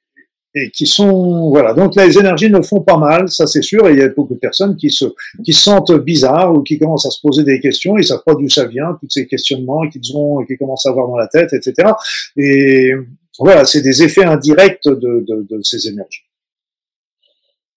[0.59, 1.75] et qui sont voilà.
[1.75, 4.35] Donc les énergies ne font pas mal ça c'est sûr et il y a beaucoup
[4.35, 5.07] de personnes qui se
[5.45, 8.35] qui se sentent bizarres ou qui commencent à se poser des questions ils savent pas
[8.35, 11.53] d'où ça vient tous ces questionnements qu'ils ont qui commencent à avoir dans la tête
[11.53, 11.91] etc
[12.37, 12.93] et
[13.39, 16.23] voilà c'est des effets indirects de, de, de ces énergies.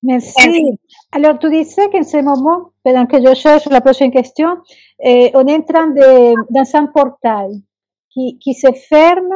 [0.03, 0.77] Merci.
[1.11, 4.57] Alors, tu disais qu'en ce moment, pendant que je cherche la prochaine question,
[5.03, 7.61] eh, on est en train de, dans un portail
[8.09, 9.31] qui, qui se ferme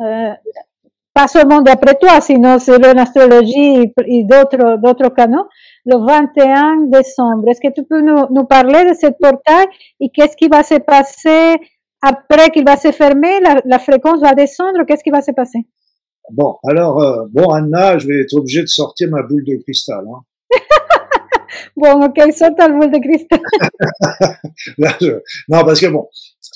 [0.00, 0.32] euh,
[1.18, 5.46] pas seulement d'après toi, sinon selon l'astrologie et d'autres, d'autres canaux,
[5.84, 7.48] le 21 décembre.
[7.48, 9.66] Est-ce que tu peux nous, nous parler de ce portail
[9.98, 11.56] et qu'est-ce qui va se passer
[12.02, 15.58] après qu'il va se fermer, la, la fréquence va descendre, qu'est-ce qui va se passer?
[16.30, 20.04] Bon, alors, euh, bon, Anna, je vais être obligé de sortir ma boule de cristal.
[20.06, 20.20] Hein.
[21.76, 23.40] bon, quelle sorte de boule de cristal
[25.48, 26.06] Non, parce que bon,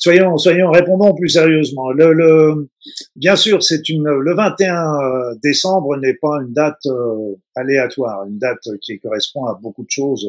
[0.02, 1.92] soyons, soyons, répondons plus sérieusement.
[1.92, 2.68] Le,
[3.14, 8.38] bien sûr, c'est une, le 21 euh, décembre n'est pas une date euh, aléatoire, une
[8.38, 10.28] date qui correspond à beaucoup de choses.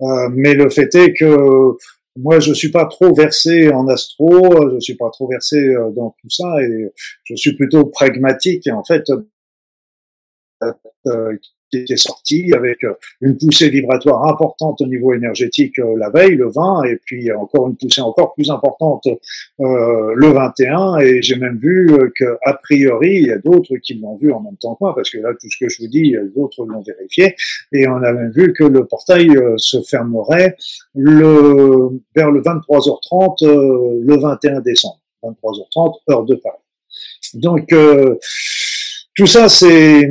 [0.00, 1.72] Euh, mais le fait est que
[2.16, 6.30] moi, je suis pas trop versé en astro, je suis pas trop versé dans tout
[6.30, 6.90] ça, et
[7.24, 8.66] je suis plutôt pragmatique.
[8.66, 9.04] Et en fait,
[11.70, 16.34] qui est sorti avec euh, une poussée vibratoire importante au niveau énergétique euh, la veille,
[16.34, 20.98] le 20, et puis encore une poussée encore plus importante euh, le 21.
[20.98, 24.40] Et j'ai même vu que a priori, il y a d'autres qui l'ont vu en
[24.40, 26.82] même temps que moi, parce que là, tout ce que je vous dis, d'autres l'ont
[26.82, 27.36] vérifié.
[27.72, 30.56] Et on a même vu que le portail se fermerait
[30.94, 34.98] le, vers le 23h30 le 21 décembre.
[35.22, 36.56] 23h30, heure de Paris.
[37.34, 37.72] Donc,
[39.14, 40.08] tout ça, c'est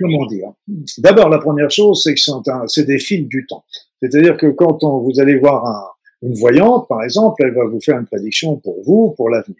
[0.00, 0.52] comment dire
[0.98, 2.20] D'abord, la première chose, c'est que
[2.66, 3.64] c'est des fils du temps.
[4.02, 7.98] C'est-à-dire que quand on, vous allez voir une voyante, par exemple, elle va vous faire
[7.98, 9.58] une prédiction pour vous, pour l'avenir.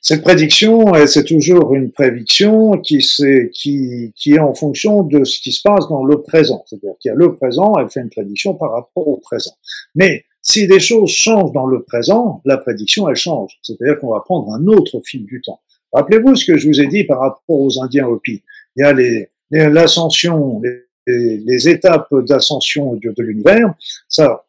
[0.00, 5.40] Cette prédiction, c'est toujours une prédiction qui, est, qui, qui est en fonction de ce
[5.40, 6.62] qui se passe dans le présent.
[6.66, 9.52] C'est-à-dire qu'il y a le présent, elle fait une prédiction par rapport au présent.
[9.94, 13.58] Mais si des choses changent dans le présent, la prédiction, elle change.
[13.62, 15.60] C'est-à-dire qu'on va prendre un autre fil du temps.
[15.92, 18.42] Rappelez-vous ce que je vous ai dit par rapport aux Indiens Hopi
[18.76, 20.60] il y a l'ascension,
[21.06, 23.74] les, étapes d'ascension de, l'univers.
[24.08, 24.44] Ça,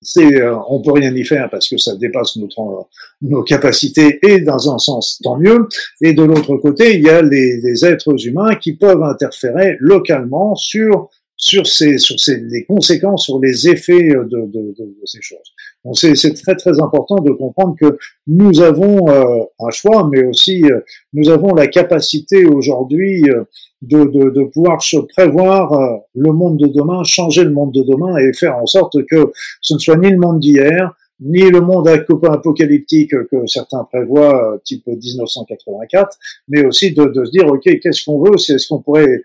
[0.00, 2.88] c'est, euh, on peut rien y faire parce que ça dépasse notre,
[3.20, 5.68] nos capacités et dans un sens tant mieux.
[6.00, 11.10] Et de l'autre côté, il y a les, êtres humains qui peuvent interférer localement sur
[11.38, 15.54] sur ces sur ces les conséquences, sur les effets de, de, de, ces choses.
[15.84, 17.96] Donc c'est très très important de comprendre que
[18.26, 20.80] nous avons euh, un choix, mais aussi euh,
[21.12, 23.44] nous avons la capacité aujourd'hui euh,
[23.82, 28.16] de, de, de, pouvoir se prévoir le monde de demain, changer le monde de demain
[28.16, 31.86] et faire en sorte que ce ne soit ni le monde d'hier, ni le monde
[31.86, 38.20] apocalyptique que certains prévoient, type 1984, mais aussi de, de se dire, OK, qu'est-ce qu'on
[38.20, 38.36] veut?
[38.36, 39.22] C'est est-ce qu'on pourrait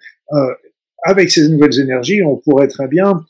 [1.03, 3.23] avec ces nouvelles énergies, on pourrait très bien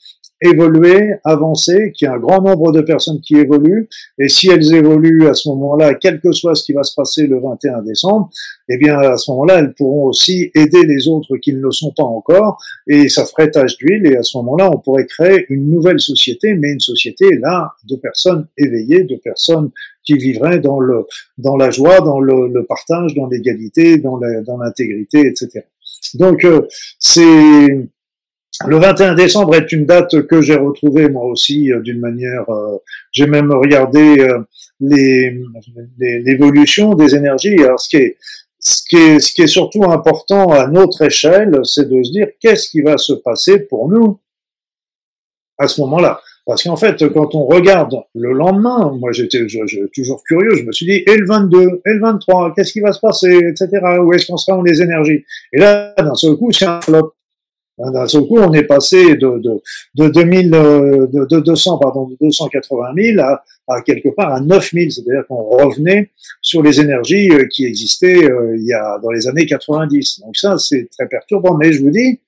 [0.43, 3.87] évoluer, avancer, qu'il y a un grand nombre de personnes qui évoluent,
[4.19, 7.27] et si elles évoluent à ce moment-là, quel que soit ce qui va se passer
[7.27, 8.29] le 21 décembre,
[8.67, 11.93] eh bien à ce moment-là, elles pourront aussi aider les autres qui ne le sont
[11.95, 15.69] pas encore, et ça ferait tache d'huile, et à ce moment-là, on pourrait créer une
[15.69, 19.71] nouvelle société, mais une société là de personnes éveillées, de personnes
[20.03, 21.05] qui vivraient dans le
[21.37, 25.61] dans la joie, dans le partage, dans l'égalité, dans l'intégrité, etc.
[26.13, 26.67] Donc euh,
[26.99, 27.89] c'est
[28.67, 32.47] le 21 décembre est une date que j'ai retrouvée moi aussi euh, d'une manière.
[32.49, 32.77] Euh,
[33.11, 34.27] j'ai même regardé
[34.79, 37.61] l'évolution des énergies.
[37.63, 38.17] Alors ce qui est
[38.59, 42.27] ce qui est ce qui est surtout important à notre échelle, c'est de se dire
[42.39, 44.19] qu'est-ce qui va se passer pour nous
[45.57, 46.21] à ce moment-là.
[46.45, 49.45] Parce qu'en fait, quand on regarde le lendemain, moi j'étais
[49.93, 52.91] toujours curieux, je me suis dit, et le 22, et le 23, qu'est-ce qui va
[52.91, 53.69] se passer, etc.,
[54.01, 55.23] où est-ce qu'on sera en les énergies?
[55.53, 57.13] Et là, d'un seul coup, c'est un flop.
[57.77, 59.61] D'un seul coup, on est passé de, de,
[59.95, 64.41] de, 2000, euh, de, de 200, pardon, de 280 000 à, à quelque part à
[64.41, 69.09] 9000, c'est-à-dire qu'on revenait sur les énergies euh, qui existaient euh, il y a, dans
[69.09, 70.19] les années 90.
[70.19, 72.19] Donc ça, c'est très perturbant, mais je vous dis,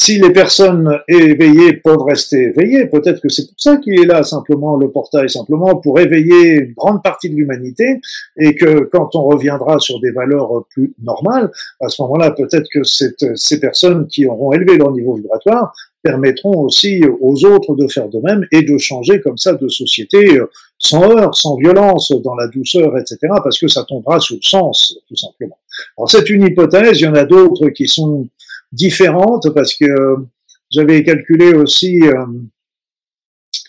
[0.00, 4.22] si les personnes éveillées peuvent rester éveillées, peut-être que c'est pour ça qu'il est là
[4.22, 8.00] simplement le portail, simplement pour éveiller une grande partie de l'humanité,
[8.38, 12.84] et que quand on reviendra sur des valeurs plus normales, à ce moment-là, peut-être que
[12.84, 18.20] ces personnes qui auront élevé leur niveau vibratoire permettront aussi aux autres de faire de
[18.20, 20.40] même et de changer comme ça de société
[20.78, 24.96] sans heurts, sans violence, dans la douceur, etc., parce que ça tombera sous le sens,
[25.08, 25.58] tout simplement.
[25.96, 28.28] Alors c'est une hypothèse, il y en a d'autres qui sont
[28.72, 30.16] différente parce que
[30.70, 32.26] j'avais calculé aussi euh,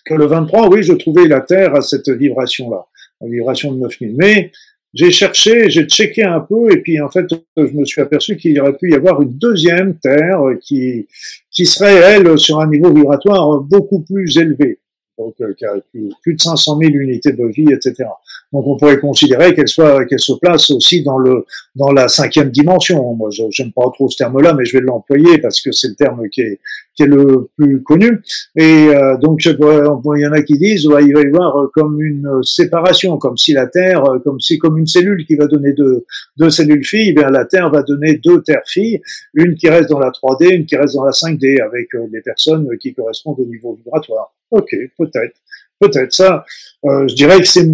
[0.06, 2.86] que le 23, oui, je trouvais la Terre à cette vibration-là,
[3.22, 4.16] la vibration de 9000.
[4.18, 4.52] Mais
[4.94, 8.60] j'ai cherché, j'ai checké un peu, et puis en fait, je me suis aperçu qu'il
[8.60, 11.08] aurait pu y avoir une deuxième Terre qui,
[11.52, 14.80] qui serait, elle, sur un niveau vibratoire beaucoup plus élevé
[15.20, 18.10] donc euh, qui a plus, de 500 000 unités de vie, etc.
[18.54, 22.50] Donc on pourrait considérer qu'elle soit, qu'elle se place aussi dans le dans la cinquième
[22.50, 23.14] dimension.
[23.14, 26.28] Moi, j'aime pas trop ce terme-là, mais je vais l'employer parce que c'est le terme
[26.30, 26.60] qui est
[26.96, 28.22] qui est le plus connu.
[28.56, 31.72] Et euh, donc il y en a qui disent ouais, il va y avoir euh,
[31.74, 35.74] comme une séparation, comme si la Terre, comme si comme une cellule qui va donner
[35.74, 36.06] deux
[36.38, 39.02] deux cellules filles, eh bien la Terre va donner deux terres filles,
[39.34, 42.68] une qui reste dans la 3D, une qui reste dans la 5D, avec les personnes
[42.80, 44.32] qui correspondent au niveau vibratoire.
[44.52, 45.36] Ok, peut-être,
[45.80, 46.46] peut-être ça.
[46.86, 47.68] Euh, je dirais que c'est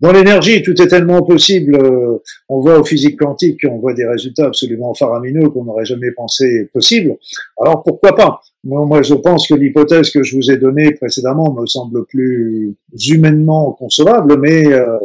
[0.00, 1.74] Dans l'énergie, tout est tellement possible.
[1.74, 6.12] Euh, on voit au physique quantique, on voit des résultats absolument faramineux qu'on n'aurait jamais
[6.12, 7.16] pensé possible.
[7.60, 8.40] Alors pourquoi pas?
[8.64, 12.76] Moi, je pense que l'hypothèse que je vous ai donnée précédemment me semble plus
[13.08, 14.98] humainement concevable, mais euh,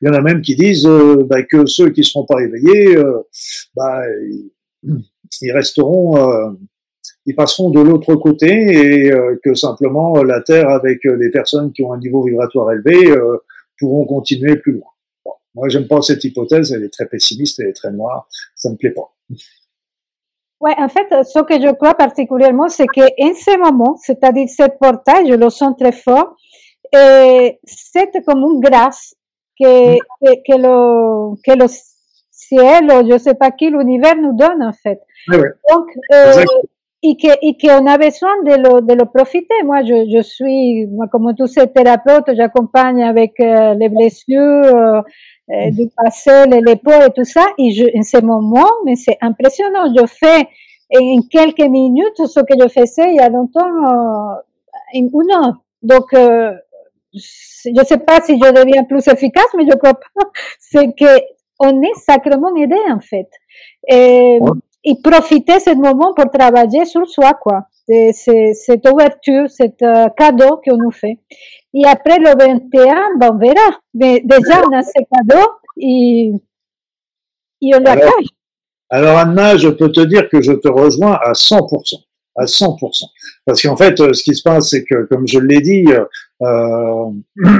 [0.00, 2.40] il y en a même qui disent euh, bah, que ceux qui ne seront pas
[2.40, 2.96] éveillés,
[3.76, 4.02] bah,
[4.82, 6.56] ils resteront,
[7.26, 9.10] ils passeront de l'autre côté et
[9.44, 13.14] que simplement la Terre, avec les personnes qui ont un niveau vibratoire élevé,
[13.78, 14.88] pourront continuer plus loin.
[15.24, 18.70] Bon, moi, j'aime pas cette hypothèse, elle est très pessimiste, elle est très noire, ça
[18.70, 19.14] me plaît pas.
[20.62, 25.26] Oui, en fait, ce que je crois particulièrement, c'est qu'en ce moment, c'est-à-dire ce portail,
[25.26, 26.36] je le sens très fort,
[26.92, 29.14] c'est comme une grâce
[29.58, 31.66] que, que, le, que le
[32.30, 35.00] ciel, je ne sais pas qui, l'univers nous donne, en fait.
[35.28, 35.48] Oui, oui.
[35.70, 36.44] Donc, euh,
[37.02, 39.54] et que et qu'on a besoin de le, de le profiter.
[39.64, 45.00] Moi, je, je suis, moi, comme tous ces thérapeutes, j'accompagne avec euh, les blessures euh,
[45.50, 47.46] euh, du passé, les peaux et tout ça.
[47.58, 49.92] Et je, en ce moment, mais c'est impressionnant.
[49.96, 50.46] Je fais
[50.94, 54.36] en quelques minutes ce que je faisais il y a longtemps, en
[54.92, 55.54] une heure.
[55.82, 60.30] Donc, je ne sais pas si je deviens plus efficace, mais je crois pas.
[60.58, 61.20] C'est que
[61.60, 63.28] on est sacrément aidé en fait.
[63.88, 64.38] Et,
[64.84, 67.66] et profiter de ce moment pour travailler sur soi, quoi.
[67.86, 71.18] C'est cette ouverture, cet euh, cadeau qu'on nous fait.
[71.74, 73.78] Et après le 21, ben, on verra.
[73.94, 76.32] Mais déjà, on a ce cadeau et,
[77.62, 78.28] et on l'accueille.
[78.90, 82.04] Alors, Anna, je peux te dire que je te rejoins à 100%.
[82.36, 83.04] À 100%.
[83.44, 85.86] Parce qu'en fait, euh, ce qui se passe, c'est que, comme je l'ai dit,
[86.42, 87.10] euh,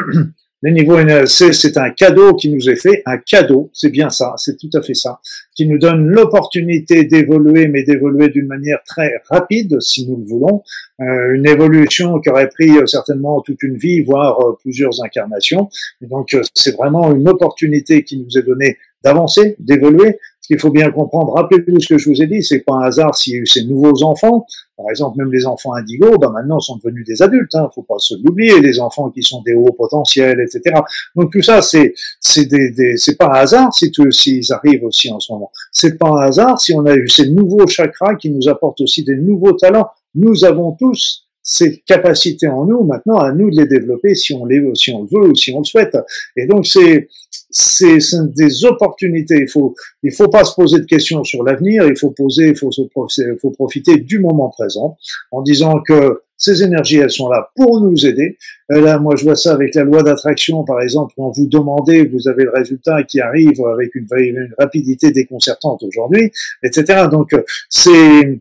[0.63, 4.35] Le niveau NLC, c'est un cadeau qui nous est fait, un cadeau, c'est bien ça,
[4.37, 5.19] c'est tout à fait ça,
[5.55, 10.63] qui nous donne l'opportunité d'évoluer, mais d'évoluer d'une manière très rapide, si nous le voulons,
[11.01, 15.71] euh, une évolution qui aurait pris euh, certainement toute une vie, voire euh, plusieurs incarnations.
[16.03, 20.19] Et donc, c'est vraiment une opportunité qui nous est donnée d'avancer, d'évoluer,
[20.51, 23.15] qu'il faut bien comprendre, rappelez-vous ce que je vous ai dit, c'est pas un hasard
[23.15, 24.45] s'il y a eu ces nouveaux enfants,
[24.77, 27.99] par exemple même les enfants indigos, ben maintenant sont devenus des adultes, hein, faut pas
[27.99, 30.81] se l'oublier, des enfants qui sont des hauts potentiels, etc.
[31.15, 35.21] Donc tout ça, c'est c'est des c'est pas un hasard si s'ils arrivent aussi en
[35.21, 35.53] ce moment.
[35.71, 39.05] C'est pas un hasard si on a eu ces nouveaux chakras qui nous apportent aussi
[39.05, 39.87] des nouveaux talents.
[40.17, 44.45] Nous avons tous ces capacités en nous, maintenant à nous de les développer si on
[44.45, 45.97] les si on le veut ou si on le souhaite.
[46.37, 47.09] Et donc c'est
[47.51, 47.99] c'est
[48.35, 49.39] des opportunités.
[49.41, 51.85] Il faut il faut pas se poser de questions sur l'avenir.
[51.87, 52.83] Il faut poser, il faut se
[53.19, 54.97] il faut profiter du moment présent
[55.33, 58.39] en disant que ces énergies, elles sont là pour nous aider.
[58.71, 62.29] là, moi, je vois ça avec la loi d'attraction, par exemple, quand vous demandez, vous
[62.29, 67.09] avez le résultat qui arrive avec une, une rapidité déconcertante aujourd'hui, etc.
[67.11, 67.37] Donc,
[67.69, 68.41] c'est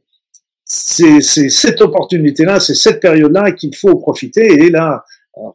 [0.71, 4.45] c'est cette opportunité-là, c'est cette période-là qu'il faut profiter.
[4.45, 5.03] Et là,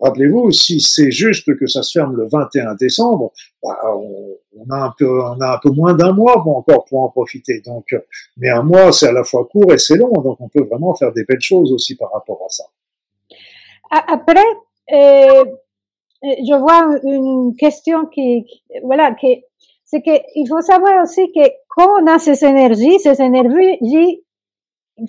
[0.00, 4.92] rappelez-vous, si c'est juste que ça se ferme le 21 décembre, bah, on, a un
[4.98, 7.62] peu, on a un peu moins d'un mois bon, encore pour en profiter.
[7.64, 7.94] Donc,
[8.38, 10.94] mais un mois, c'est à la fois court et c'est long, donc on peut vraiment
[10.96, 12.64] faire des belles choses aussi par rapport à ça.
[13.90, 14.44] Après,
[14.92, 15.44] euh,
[16.24, 18.46] je vois une question qui,
[18.83, 19.44] voilà, qui,
[19.85, 24.24] c'est qu'il faut savoir aussi que quand on a ces énergies, ces énergies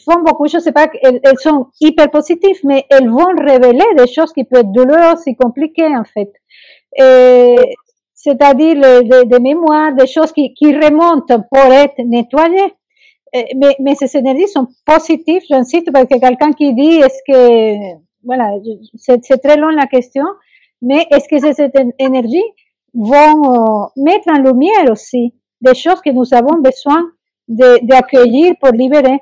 [0.03, 4.33] font beaucoup, je sais pas, elles, sont hyper positives, mais elles vont révéler des choses
[4.33, 6.31] qui peuvent être douloureuses et compliquées, en fait.
[8.13, 12.73] C'est-à-dire des, mémoires, des choses qui, qui remontent pour être nettoyées.
[13.55, 18.53] mais, mais ces énergies sont positives, j'insiste, parce que quelqu'un qui dit, est-ce que, voilà,
[18.95, 20.25] c'est très long la question,
[20.81, 21.69] mais est-ce que ces
[21.99, 22.43] énergies
[22.93, 27.11] vont euh, mettre en lumière aussi des choses que nous avons besoin
[27.47, 29.19] d'accueillir pour libérer?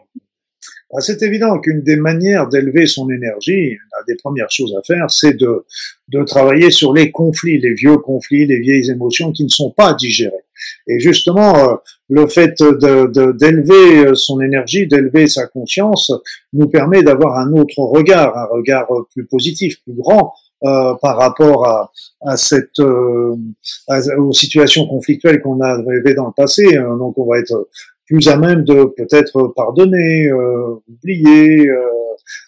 [0.99, 5.33] C'est évident qu'une des manières d'élever son énergie, une des premières choses à faire, c'est
[5.33, 5.65] de,
[6.09, 9.93] de travailler sur les conflits, les vieux conflits, les vieilles émotions qui ne sont pas
[9.93, 10.43] digérées.
[10.87, 11.75] Et justement, euh,
[12.09, 16.11] le fait d'élever de, son énergie, d'élever sa conscience,
[16.51, 21.65] nous permet d'avoir un autre regard, un regard plus positif, plus grand, euh, par rapport
[21.67, 23.35] à, à cette euh,
[24.17, 26.77] aux situations conflictuelles qu'on a rêvé dans le passé.
[26.99, 27.67] Donc on va être
[28.05, 31.79] plus à même de peut-être pardonner, euh, oublier, euh,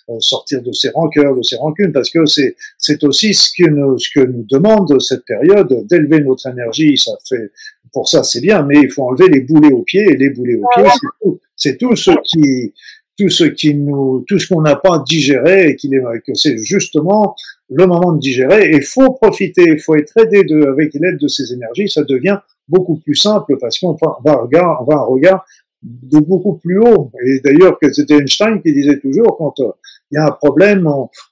[0.10, 3.70] euh, sortir de ses rancœurs, de ses rancunes, parce que c'est c'est aussi ce que
[3.70, 6.98] nous ce que nous demande cette période d'élever notre énergie.
[6.98, 7.52] Ça fait
[7.92, 10.56] pour ça c'est bien, mais il faut enlever les boulets aux pieds et les boulets
[10.56, 12.74] aux pieds, c'est tout, c'est tout ce qui
[13.18, 16.58] tout ce qui nous, tout ce qu'on n'a pas digéré et qu'il est, que c'est
[16.58, 17.36] justement
[17.70, 18.70] le moment de digérer.
[18.72, 22.38] Et faut profiter, faut être aidé de, avec l'aide de ces énergies, ça devient
[22.68, 25.46] beaucoup plus simple parce qu'on va, on va un regard
[25.86, 27.12] de beaucoup plus haut.
[27.26, 29.72] Et d'ailleurs, c'était Einstein qui disait toujours, quand euh,
[30.12, 30.90] il y a un problème,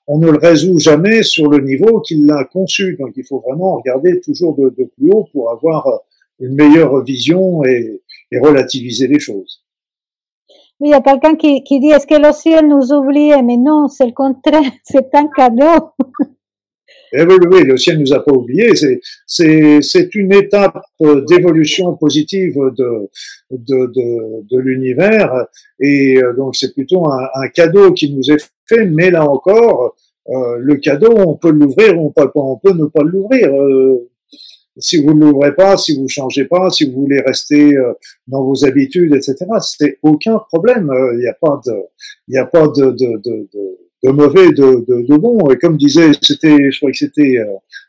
[0.08, 2.96] on, ne le résout jamais sur le niveau qu'il l'a conçu.
[3.00, 5.88] Donc il faut vraiment regarder toujours de, plus haut pour avoir
[6.40, 8.02] une meilleure vision et,
[8.42, 9.64] relativiser les choses.
[10.80, 13.32] Oui, il y a quelqu'un qui dit, est-ce que le ciel nous oublie?
[13.44, 15.92] Mais non, c'est le contraire, c'est un cadeau.
[17.16, 18.74] Eh oui, oui, le ciel nous a pas oublié.
[19.28, 20.82] C'est une étape
[21.30, 23.10] d'évolution positive de,
[23.52, 25.46] de, de, de l'univers.
[25.80, 28.86] Et euh, donc, c'est plutôt un, un, cadeau qui nous est fait.
[28.88, 29.96] Mais là encore,
[30.30, 33.54] euh, le cadeau, on peut l'ouvrir, on peut, on peut ne pas l'ouvrir.
[33.54, 34.10] Euh,
[34.78, 37.94] si vous ne l'ouvrez pas, si vous changez pas, si vous voulez rester euh,
[38.28, 40.92] dans vos habitudes, etc., c'est aucun problème.
[41.14, 41.74] Il n'y a pas de,
[42.28, 45.50] il n'y a pas de, de, de, de de mauvais, de, de, de bon.
[45.50, 47.46] Et comme disait, c'était, je crois que c'était euh,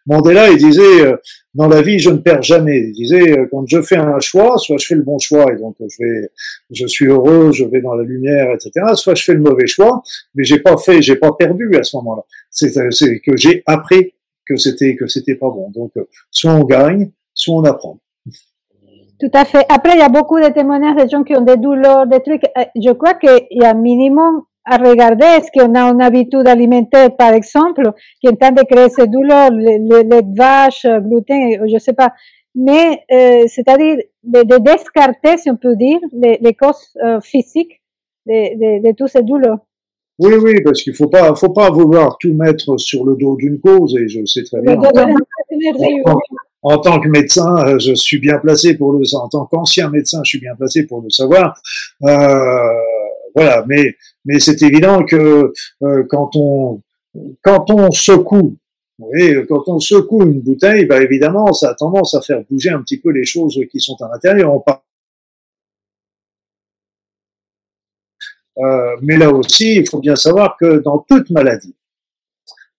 [0.07, 1.17] Mandela, il disait, euh,
[1.55, 2.79] dans la vie, je ne perds jamais.
[2.79, 5.57] Il disait, euh, quand je fais un choix, soit je fais le bon choix, et
[5.57, 6.31] donc je vais,
[6.71, 8.87] je suis heureux, je vais dans la lumière, etc.
[8.95, 10.03] Soit je fais le mauvais choix,
[10.35, 12.23] mais j'ai pas fait, j'ai pas perdu à ce moment-là.
[12.51, 14.15] C'est, c'est que j'ai appris
[14.47, 15.71] que c'était, que c'était pas bon.
[15.71, 15.93] Donc,
[16.31, 17.99] soit on gagne, soit on apprend.
[19.21, 19.65] Tout à fait.
[19.69, 22.43] Après, il y a beaucoup de témoignages de gens qui ont des douleurs, des trucs.
[22.77, 27.33] Je crois qu'il y a minimum à regarder est-ce qu'on a une habitude alimentaire, par
[27.33, 27.91] exemple,
[28.21, 31.93] qui est en train de créer ces douleurs, le, lait de vache, gluten, je sais
[31.93, 32.13] pas.
[32.55, 37.83] Mais euh, c'est-à-dire de, de, descarter, si on peut dire, les, les causes euh, physiques
[38.27, 39.59] de, de, de toutes ces douleurs.
[40.21, 43.59] Oui, oui, parce qu'il faut pas, faut pas vouloir tout mettre sur le dos d'une
[43.59, 44.77] cause, et je sais très bien.
[44.77, 49.91] En, en, tant que médecin, euh, je suis bien placé pour le, en tant qu'ancien
[49.91, 51.61] médecin, je suis bien placé pour le savoir.
[52.05, 52.09] Euh,
[53.35, 56.83] voilà, mais mais c'est évident que euh, quand on
[57.43, 58.57] quand on secoue,
[59.49, 62.99] quand on secoue une bouteille, bah évidemment, ça a tendance à faire bouger un petit
[62.99, 64.63] peu les choses qui sont à l'intérieur.
[68.59, 71.75] Euh, mais là aussi, il faut bien savoir que dans toute maladie,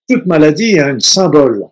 [0.10, 1.66] toute maladie a un symbole.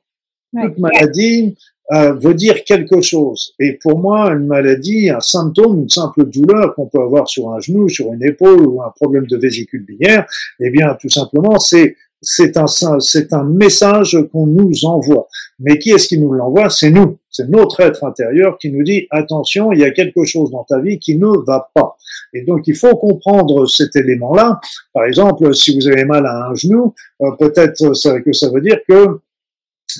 [0.53, 1.57] Toute maladie
[1.91, 3.53] euh, veut dire quelque chose.
[3.59, 7.59] Et pour moi, une maladie, un symptôme, une simple douleur qu'on peut avoir sur un
[7.59, 10.25] genou, sur une épaule ou un problème de vésicule biliaire,
[10.61, 12.67] eh bien, tout simplement, c'est c'est un
[12.99, 15.27] c'est un message qu'on nous envoie.
[15.59, 16.69] Mais qui est-ce qui nous l'envoie?
[16.69, 17.17] C'est nous.
[17.29, 20.79] C'est notre être intérieur qui nous dit attention, il y a quelque chose dans ta
[20.79, 21.97] vie qui ne va pas.
[22.34, 24.59] Et donc il faut comprendre cet élément-là.
[24.93, 27.91] Par exemple, si vous avez mal à un genou, euh, peut-être
[28.23, 29.19] que ça veut dire que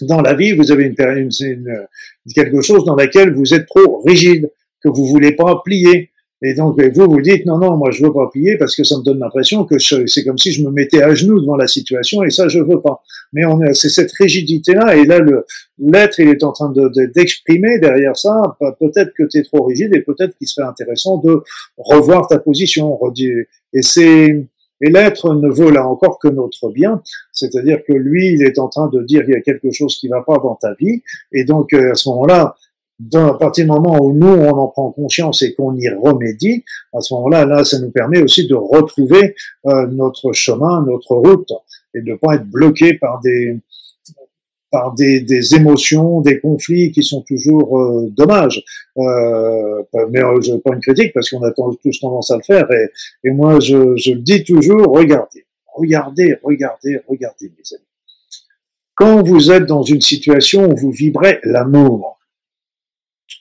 [0.02, 1.88] dans la vie, vous avez une, une,
[2.34, 4.50] quelque chose dans laquelle vous êtes trop rigide,
[4.82, 6.10] que vous voulez pas plier.
[6.46, 8.98] Et donc, vous, vous dites, non, non, moi, je veux pas plier parce que ça
[8.98, 12.22] me donne l'impression que c'est comme si je me mettais à genoux devant la situation
[12.22, 13.02] et ça, je veux pas.
[13.32, 15.46] Mais on c'est cette rigidité-là et là, le,
[15.80, 19.96] l'être, il est en train de, d'exprimer derrière ça, peut-être que tu es trop rigide
[19.96, 21.44] et peut-être qu'il serait intéressant de
[21.78, 23.00] revoir ta position.
[23.72, 24.46] Et c'est,
[24.84, 28.68] et l'être ne veut là encore que notre bien, c'est-à-dire que lui, il est en
[28.68, 31.02] train de dire qu'il y a quelque chose qui ne va pas dans ta vie,
[31.32, 32.56] et donc euh, à ce moment-là,
[33.14, 36.64] à partir du moment où nous, on en prend conscience et qu'on y remédie,
[36.94, 41.52] à ce moment-là, là, ça nous permet aussi de retrouver euh, notre chemin, notre route,
[41.96, 43.60] et de ne pas être bloqué par des,
[44.74, 48.64] par des, des, émotions, des conflits qui sont toujours euh, dommages.
[48.98, 52.70] Euh, mais euh, je pas une critique parce qu'on a tous tendance à le faire.
[52.72, 52.90] Et,
[53.24, 55.46] et moi, je, je, le dis toujours, regardez,
[55.76, 57.86] regardez, regardez, regardez, mes amis.
[58.96, 62.18] Quand vous êtes dans une situation où vous vibrez l'amour,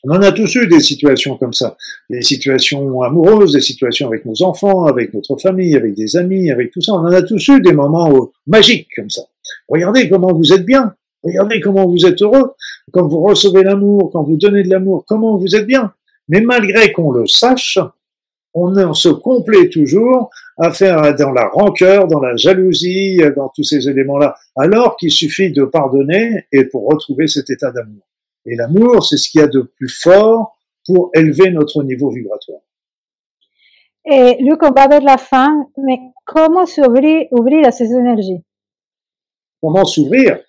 [0.04, 1.78] on en a tous eu des situations comme ça,
[2.10, 6.72] des situations amoureuses, des situations avec nos enfants, avec notre famille, avec des amis, avec
[6.72, 6.92] tout ça.
[6.92, 9.22] On en a tous eu des moments euh, magiques comme ça.
[9.68, 10.94] Regardez comment vous êtes bien.
[11.22, 12.54] Regardez comment vous êtes heureux,
[12.92, 15.92] quand vous recevez l'amour, quand vous donnez de l'amour, comment vous êtes bien.
[16.28, 17.78] Mais malgré qu'on le sache,
[18.54, 23.88] on, se complaît toujours à faire dans la rancœur, dans la jalousie, dans tous ces
[23.88, 28.02] éléments-là, alors qu'il suffit de pardonner et pour retrouver cet état d'amour.
[28.44, 32.60] Et l'amour, c'est ce qu'il y a de plus fort pour élever notre niveau vibratoire.
[34.04, 38.42] Et Luc, on va vers la fin, mais comment s'ouvrir ouvrir à ces énergies
[39.60, 40.40] Comment s'ouvrir?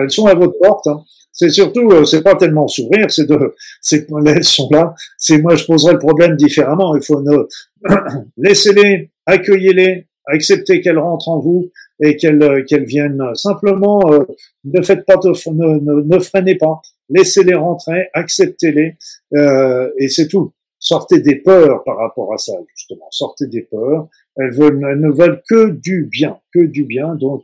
[0.00, 0.86] Elles sont à votre porte.
[0.86, 1.02] Hein.
[1.32, 4.94] C'est surtout, euh, c'est pas tellement s'ouvrir, c'est de, c'est elles sont là.
[5.16, 6.96] C'est moi, je poserai le problème différemment.
[6.96, 7.46] Il faut ne,
[8.36, 11.70] laissez-les, accueillez-les, acceptez qu'elles rentrent en vous
[12.00, 14.00] et qu'elles euh, qu'elles viennent simplement.
[14.12, 14.24] Euh,
[14.64, 16.80] ne faites pas, de, ne, ne, freinez pas.
[17.08, 18.96] Laissez-les rentrer, acceptez-les
[19.34, 20.52] euh, et c'est tout.
[20.78, 23.06] Sortez des peurs par rapport à ça, justement.
[23.10, 24.08] Sortez des peurs.
[24.36, 27.16] Elles, veulent, elles ne veulent que du bien, que du bien.
[27.16, 27.42] Donc,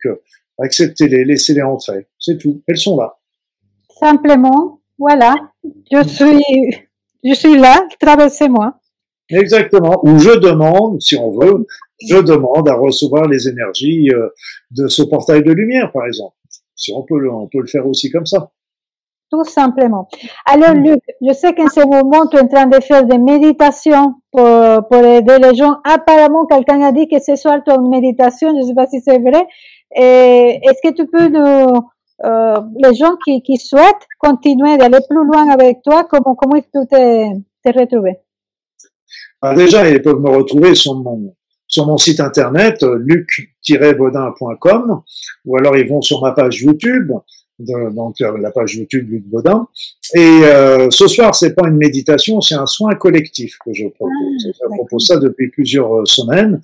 [0.59, 2.07] acceptez-les, laissez-les entrer.
[2.19, 2.63] C'est tout.
[2.67, 3.15] Elles sont là.
[3.99, 5.35] Simplement, voilà.
[5.91, 6.43] Je suis,
[7.23, 7.87] je suis là.
[8.01, 8.79] Traversez-moi.
[9.31, 10.01] Exactement.
[10.05, 11.67] Ou je demande, si on veut,
[12.07, 14.29] je demande à recevoir les énergies euh,
[14.71, 16.37] de ce portail de lumière, par exemple.
[16.77, 18.51] Si on peut, on peut le faire aussi comme ça.
[19.31, 20.09] Tout simplement.
[20.47, 24.15] Alors, Luc, je sais qu'en ce moment, tu es en train de faire des méditations
[24.31, 24.49] pour,
[24.91, 25.77] pour aider les gens.
[25.85, 28.51] Apparemment, quelqu'un a dit que ce soir, tu as une méditation.
[28.51, 29.47] Je ne sais pas si c'est vrai.
[29.91, 31.67] Est-ce que tu peux nous,
[32.25, 36.69] euh, les gens qui, qui souhaitent continuer d'aller plus loin avec toi, comment, comment tu
[36.89, 37.33] t'es
[37.67, 38.19] retrouvé?
[39.43, 41.35] Ah, déjà, ils peuvent me retrouver sur mon,
[41.67, 45.03] sur mon site internet, luc-baudin.com,
[45.45, 47.13] ou alors ils vont sur ma page YouTube,
[47.59, 49.67] donc euh, la page YouTube Luc Baudin.
[50.15, 54.13] Et euh, ce soir, c'est pas une méditation, c'est un soin collectif que je propose.
[54.47, 56.61] Ah, je propose ça depuis plusieurs euh, semaines.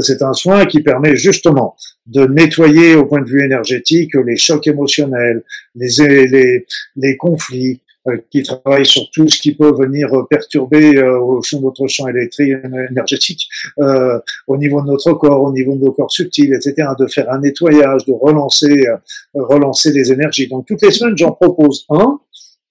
[0.00, 1.76] c'est un soin qui permet justement
[2.06, 5.42] de nettoyer au point de vue énergétique les chocs émotionnels,
[5.74, 6.66] les, les,
[6.96, 7.87] les conflits, euh,
[8.30, 12.54] qui travaille sur tout ce qui peut venir perturber euh, au notre champ électrique
[12.90, 13.48] énergétique
[13.80, 16.88] euh, au niveau de notre corps, au niveau de nos corps subtils, etc.
[16.98, 18.86] De faire un nettoyage, de relancer,
[19.34, 20.48] relancer les énergies.
[20.48, 22.20] Donc toutes les semaines, j'en propose un.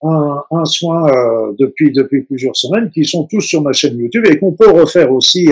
[0.03, 1.11] Un, un, soin
[1.57, 5.11] depuis depuis plusieurs semaines qui sont tous sur ma chaîne YouTube et qu'on peut refaire
[5.11, 5.49] aussi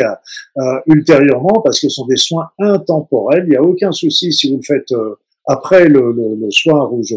[0.86, 3.46] ultérieurement parce que ce sont des soins intemporels.
[3.48, 4.94] Il n'y a aucun souci si vous le faites
[5.48, 7.16] après le, le, le, soir où je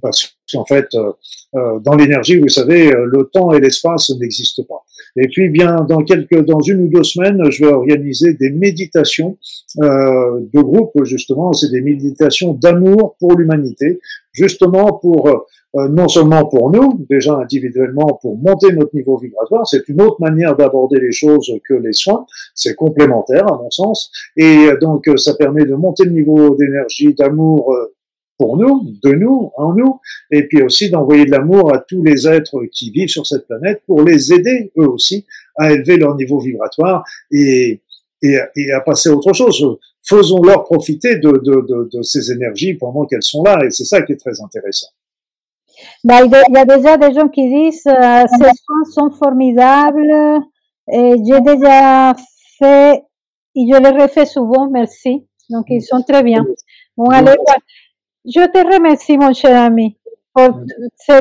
[0.00, 1.12] parce qu'en fait euh,
[1.54, 4.82] euh, dans l'énergie vous savez euh, le temps et l'espace n'existent pas.
[5.16, 9.38] Et puis bien dans quelques dans une ou deux semaines je vais organiser des méditations
[9.82, 11.52] euh, de groupe justement.
[11.52, 14.00] C'est des méditations d'amour pour l'humanité
[14.32, 15.28] justement pour
[15.74, 20.20] euh, non seulement pour nous, déjà individuellement, pour monter notre niveau vibratoire, c'est une autre
[20.20, 25.08] manière d'aborder les choses que les soins, c'est complémentaire à mon sens, et euh, donc
[25.08, 27.74] euh, ça permet de monter le niveau d'énergie, d'amour
[28.36, 29.98] pour nous, de nous, en nous,
[30.30, 33.82] et puis aussi d'envoyer de l'amour à tous les êtres qui vivent sur cette planète
[33.86, 35.24] pour les aider, eux aussi,
[35.56, 37.80] à élever leur niveau vibratoire et,
[38.20, 39.78] et, et à passer à autre chose.
[40.04, 44.02] Faisons-leur profiter de, de, de, de ces énergies pendant qu'elles sont là, et c'est ça
[44.02, 44.88] qui est très intéressant.
[46.04, 50.42] Bah, il y a déjà des gens qui disent euh, ces soins sont formidables.
[50.92, 52.12] Et j'ai déjà
[52.58, 53.04] fait,
[53.54, 55.24] et je les refais souvent, merci.
[55.48, 56.44] Donc, ils sont très bien.
[56.96, 57.36] Bon, allez,
[58.24, 59.96] je te remercie, mon cher ami,
[60.34, 60.58] pour
[60.96, 61.20] ce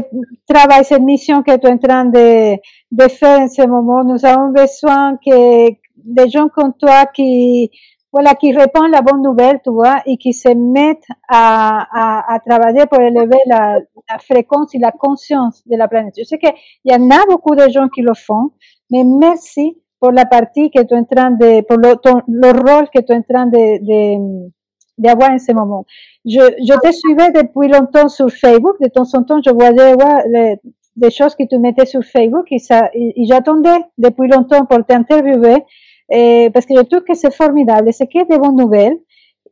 [0.52, 2.56] travail, cette mission que tu es en train de,
[2.92, 4.04] de faire en ce moment.
[4.04, 7.70] Nous avons besoin que des gens comme toi qui,
[8.14, 12.40] voilà, qui répandent la bonne nouvelle, tu vois, et qui se mettent à, à, à
[12.40, 13.80] travailler pour élever la,
[14.20, 16.16] fréquence et la conscience de la planète.
[16.18, 16.52] Je sais qu'il
[16.86, 18.52] y en a beaucoup de gens qui le font,
[18.92, 22.50] mais merci pour la partie que tu es en train de, pour le, ton, le
[22.50, 24.50] rôle que tu es en train de, de,
[24.98, 25.86] d'avoir en ce moment.
[26.26, 30.60] Je, je te suivais depuis longtemps sur Facebook, de temps en temps, je voyais ouais,
[30.98, 34.86] des choses que tu mettais sur Facebook et ça, et, et j'attendais depuis longtemps pour
[34.86, 35.64] t'interviewer
[36.12, 38.98] eh, parce que je trouve que c'est formidable, c'est y a des bonnes nouvelles.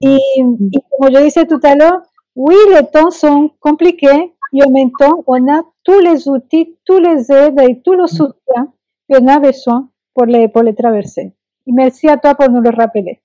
[0.01, 2.01] Et, et, comme je disais tout à l'heure,
[2.35, 6.99] oui, les temps sont compliqués et en même temps, on a tous les outils, tous
[6.99, 8.71] les aides et tous les soutiens
[9.09, 11.33] qu'on a besoin pour les, pour les traverser.
[11.67, 13.19] Et merci à toi pour nous le rappeler.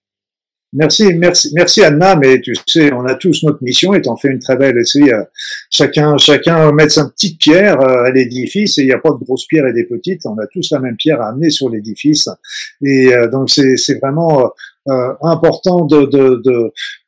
[0.77, 4.29] Merci, merci, merci Anna, mais tu sais, on a tous notre mission et t'en fais
[4.29, 5.03] une très belle aussi.
[5.03, 5.23] Euh,
[5.71, 9.25] chacun, chacun met sa petite pierre euh, à l'édifice et il n'y a pas de
[9.25, 10.27] grosses pierres et des petites.
[10.27, 12.29] On a tous la même pierre à amener sur l'édifice.
[12.85, 14.51] Et euh, donc c'est vraiment
[14.89, 16.43] euh, important de, de,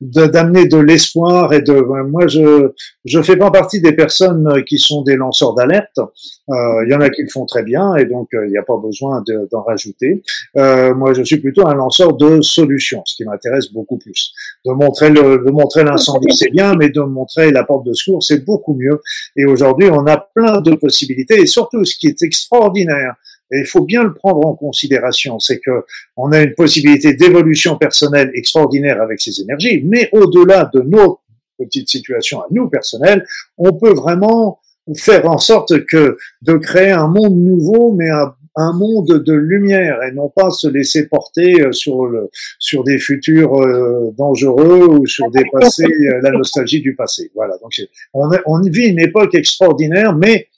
[0.00, 2.72] de, d'amener de, l'espoir et de moi je
[3.04, 5.98] je fais pas partie des personnes qui sont des lanceurs d'alerte.
[5.98, 8.56] Euh, il y en a qui le font très bien et donc euh, il n'y
[8.56, 10.22] a pas besoin d'en rajouter.
[10.56, 14.32] Euh, moi je suis plutôt un lanceur de solutions ce qui m'intéresse beaucoup plus.
[14.64, 18.22] De montrer le de montrer l'incendie c'est bien mais de montrer la porte de secours
[18.22, 19.02] c'est beaucoup mieux.
[19.36, 23.16] Et aujourd'hui on a plein de possibilités et surtout ce qui est extraordinaire
[23.52, 25.84] et il faut bien le prendre en considération, c'est que
[26.16, 31.20] on a une possibilité d'évolution personnelle extraordinaire avec ces énergies, mais au-delà de nos
[31.58, 33.24] petites situations à nous personnelles,
[33.56, 34.60] on peut vraiment
[34.94, 40.02] faire en sorte que de créer un monde nouveau, mais un, un monde de lumière
[40.02, 45.06] et non pas se laisser porter euh, sur le sur des futurs euh, dangereux ou
[45.06, 47.30] sur des passés, euh, la nostalgie du passé.
[47.34, 47.54] Voilà.
[47.62, 47.72] Donc
[48.14, 50.48] on, on vit une époque extraordinaire, mais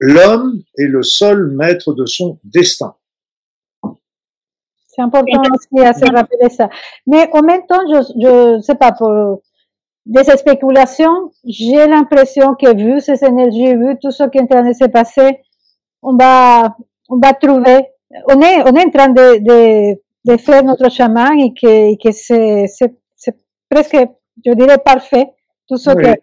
[0.00, 2.94] l'homme est le seul maître de son destin.
[4.88, 6.68] C'est important aussi à se rappeler ça.
[7.06, 9.42] Mais en même temps, je ne sais pas, pour
[10.06, 14.66] des spéculations, j'ai l'impression que vu ces énergies, vu tout ce qui est en train
[14.66, 15.40] de se passer,
[16.02, 16.76] on va,
[17.08, 17.86] on va trouver,
[18.28, 21.98] on est, on est en train de, de, de faire notre chemin et que, et
[22.02, 22.66] que c'est,
[23.68, 23.96] presque,
[24.44, 25.28] je dirais, parfait,
[25.68, 26.02] tout ce oui.
[26.02, 26.20] que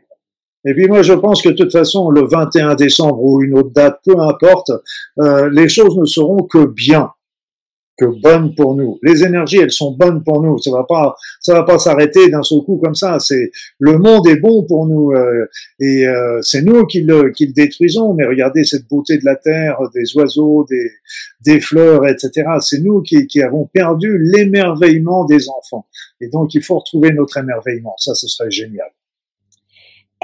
[0.66, 3.72] et puis moi, je pense que de toute façon, le 21 décembre ou une autre
[3.72, 4.72] date, peu importe,
[5.20, 7.12] euh, les choses ne seront que bien.
[8.00, 9.00] que bonnes pour nous.
[9.02, 10.60] Les énergies, elles sont bonnes pour nous.
[10.60, 13.18] Ça va pas, ça va pas s'arrêter d'un seul coup comme ça.
[13.18, 13.50] C'est
[13.80, 15.48] le monde est bon pour nous euh,
[15.80, 18.14] et euh, c'est nous qui le, qui le détruisons.
[18.14, 20.92] Mais regardez cette beauté de la terre, des oiseaux, des,
[21.42, 22.46] des fleurs, etc.
[22.60, 25.88] C'est nous qui, qui avons perdu l'émerveillement des enfants.
[26.22, 27.96] Et donc il faut retrouver notre émerveillement.
[27.98, 28.90] Ça, ce serait génial.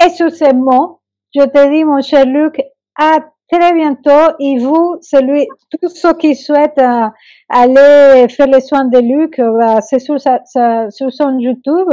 [0.02, 1.00] Et sur ces mots,
[1.34, 2.60] je te dis, mon cher Luc,
[2.96, 3.18] à
[3.50, 4.34] très bientôt.
[4.40, 7.08] Et vous, celui, tous ceux qui souhaitent euh,
[7.48, 11.88] aller faire les soins de Luc, euh, c'est sur, sur son YouTube.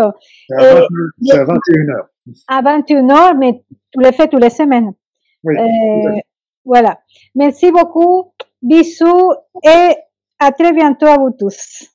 [0.50, 2.06] C'est à, 21h.
[2.48, 4.92] À 21h, mais tu le fais toutes les semaines.
[5.44, 6.20] Oui, euh,
[6.66, 7.00] voilà.
[7.36, 8.34] Merci beaucoup.
[8.62, 9.32] Bisous
[9.64, 9.96] et
[10.40, 11.88] à très bientôt à vous tous.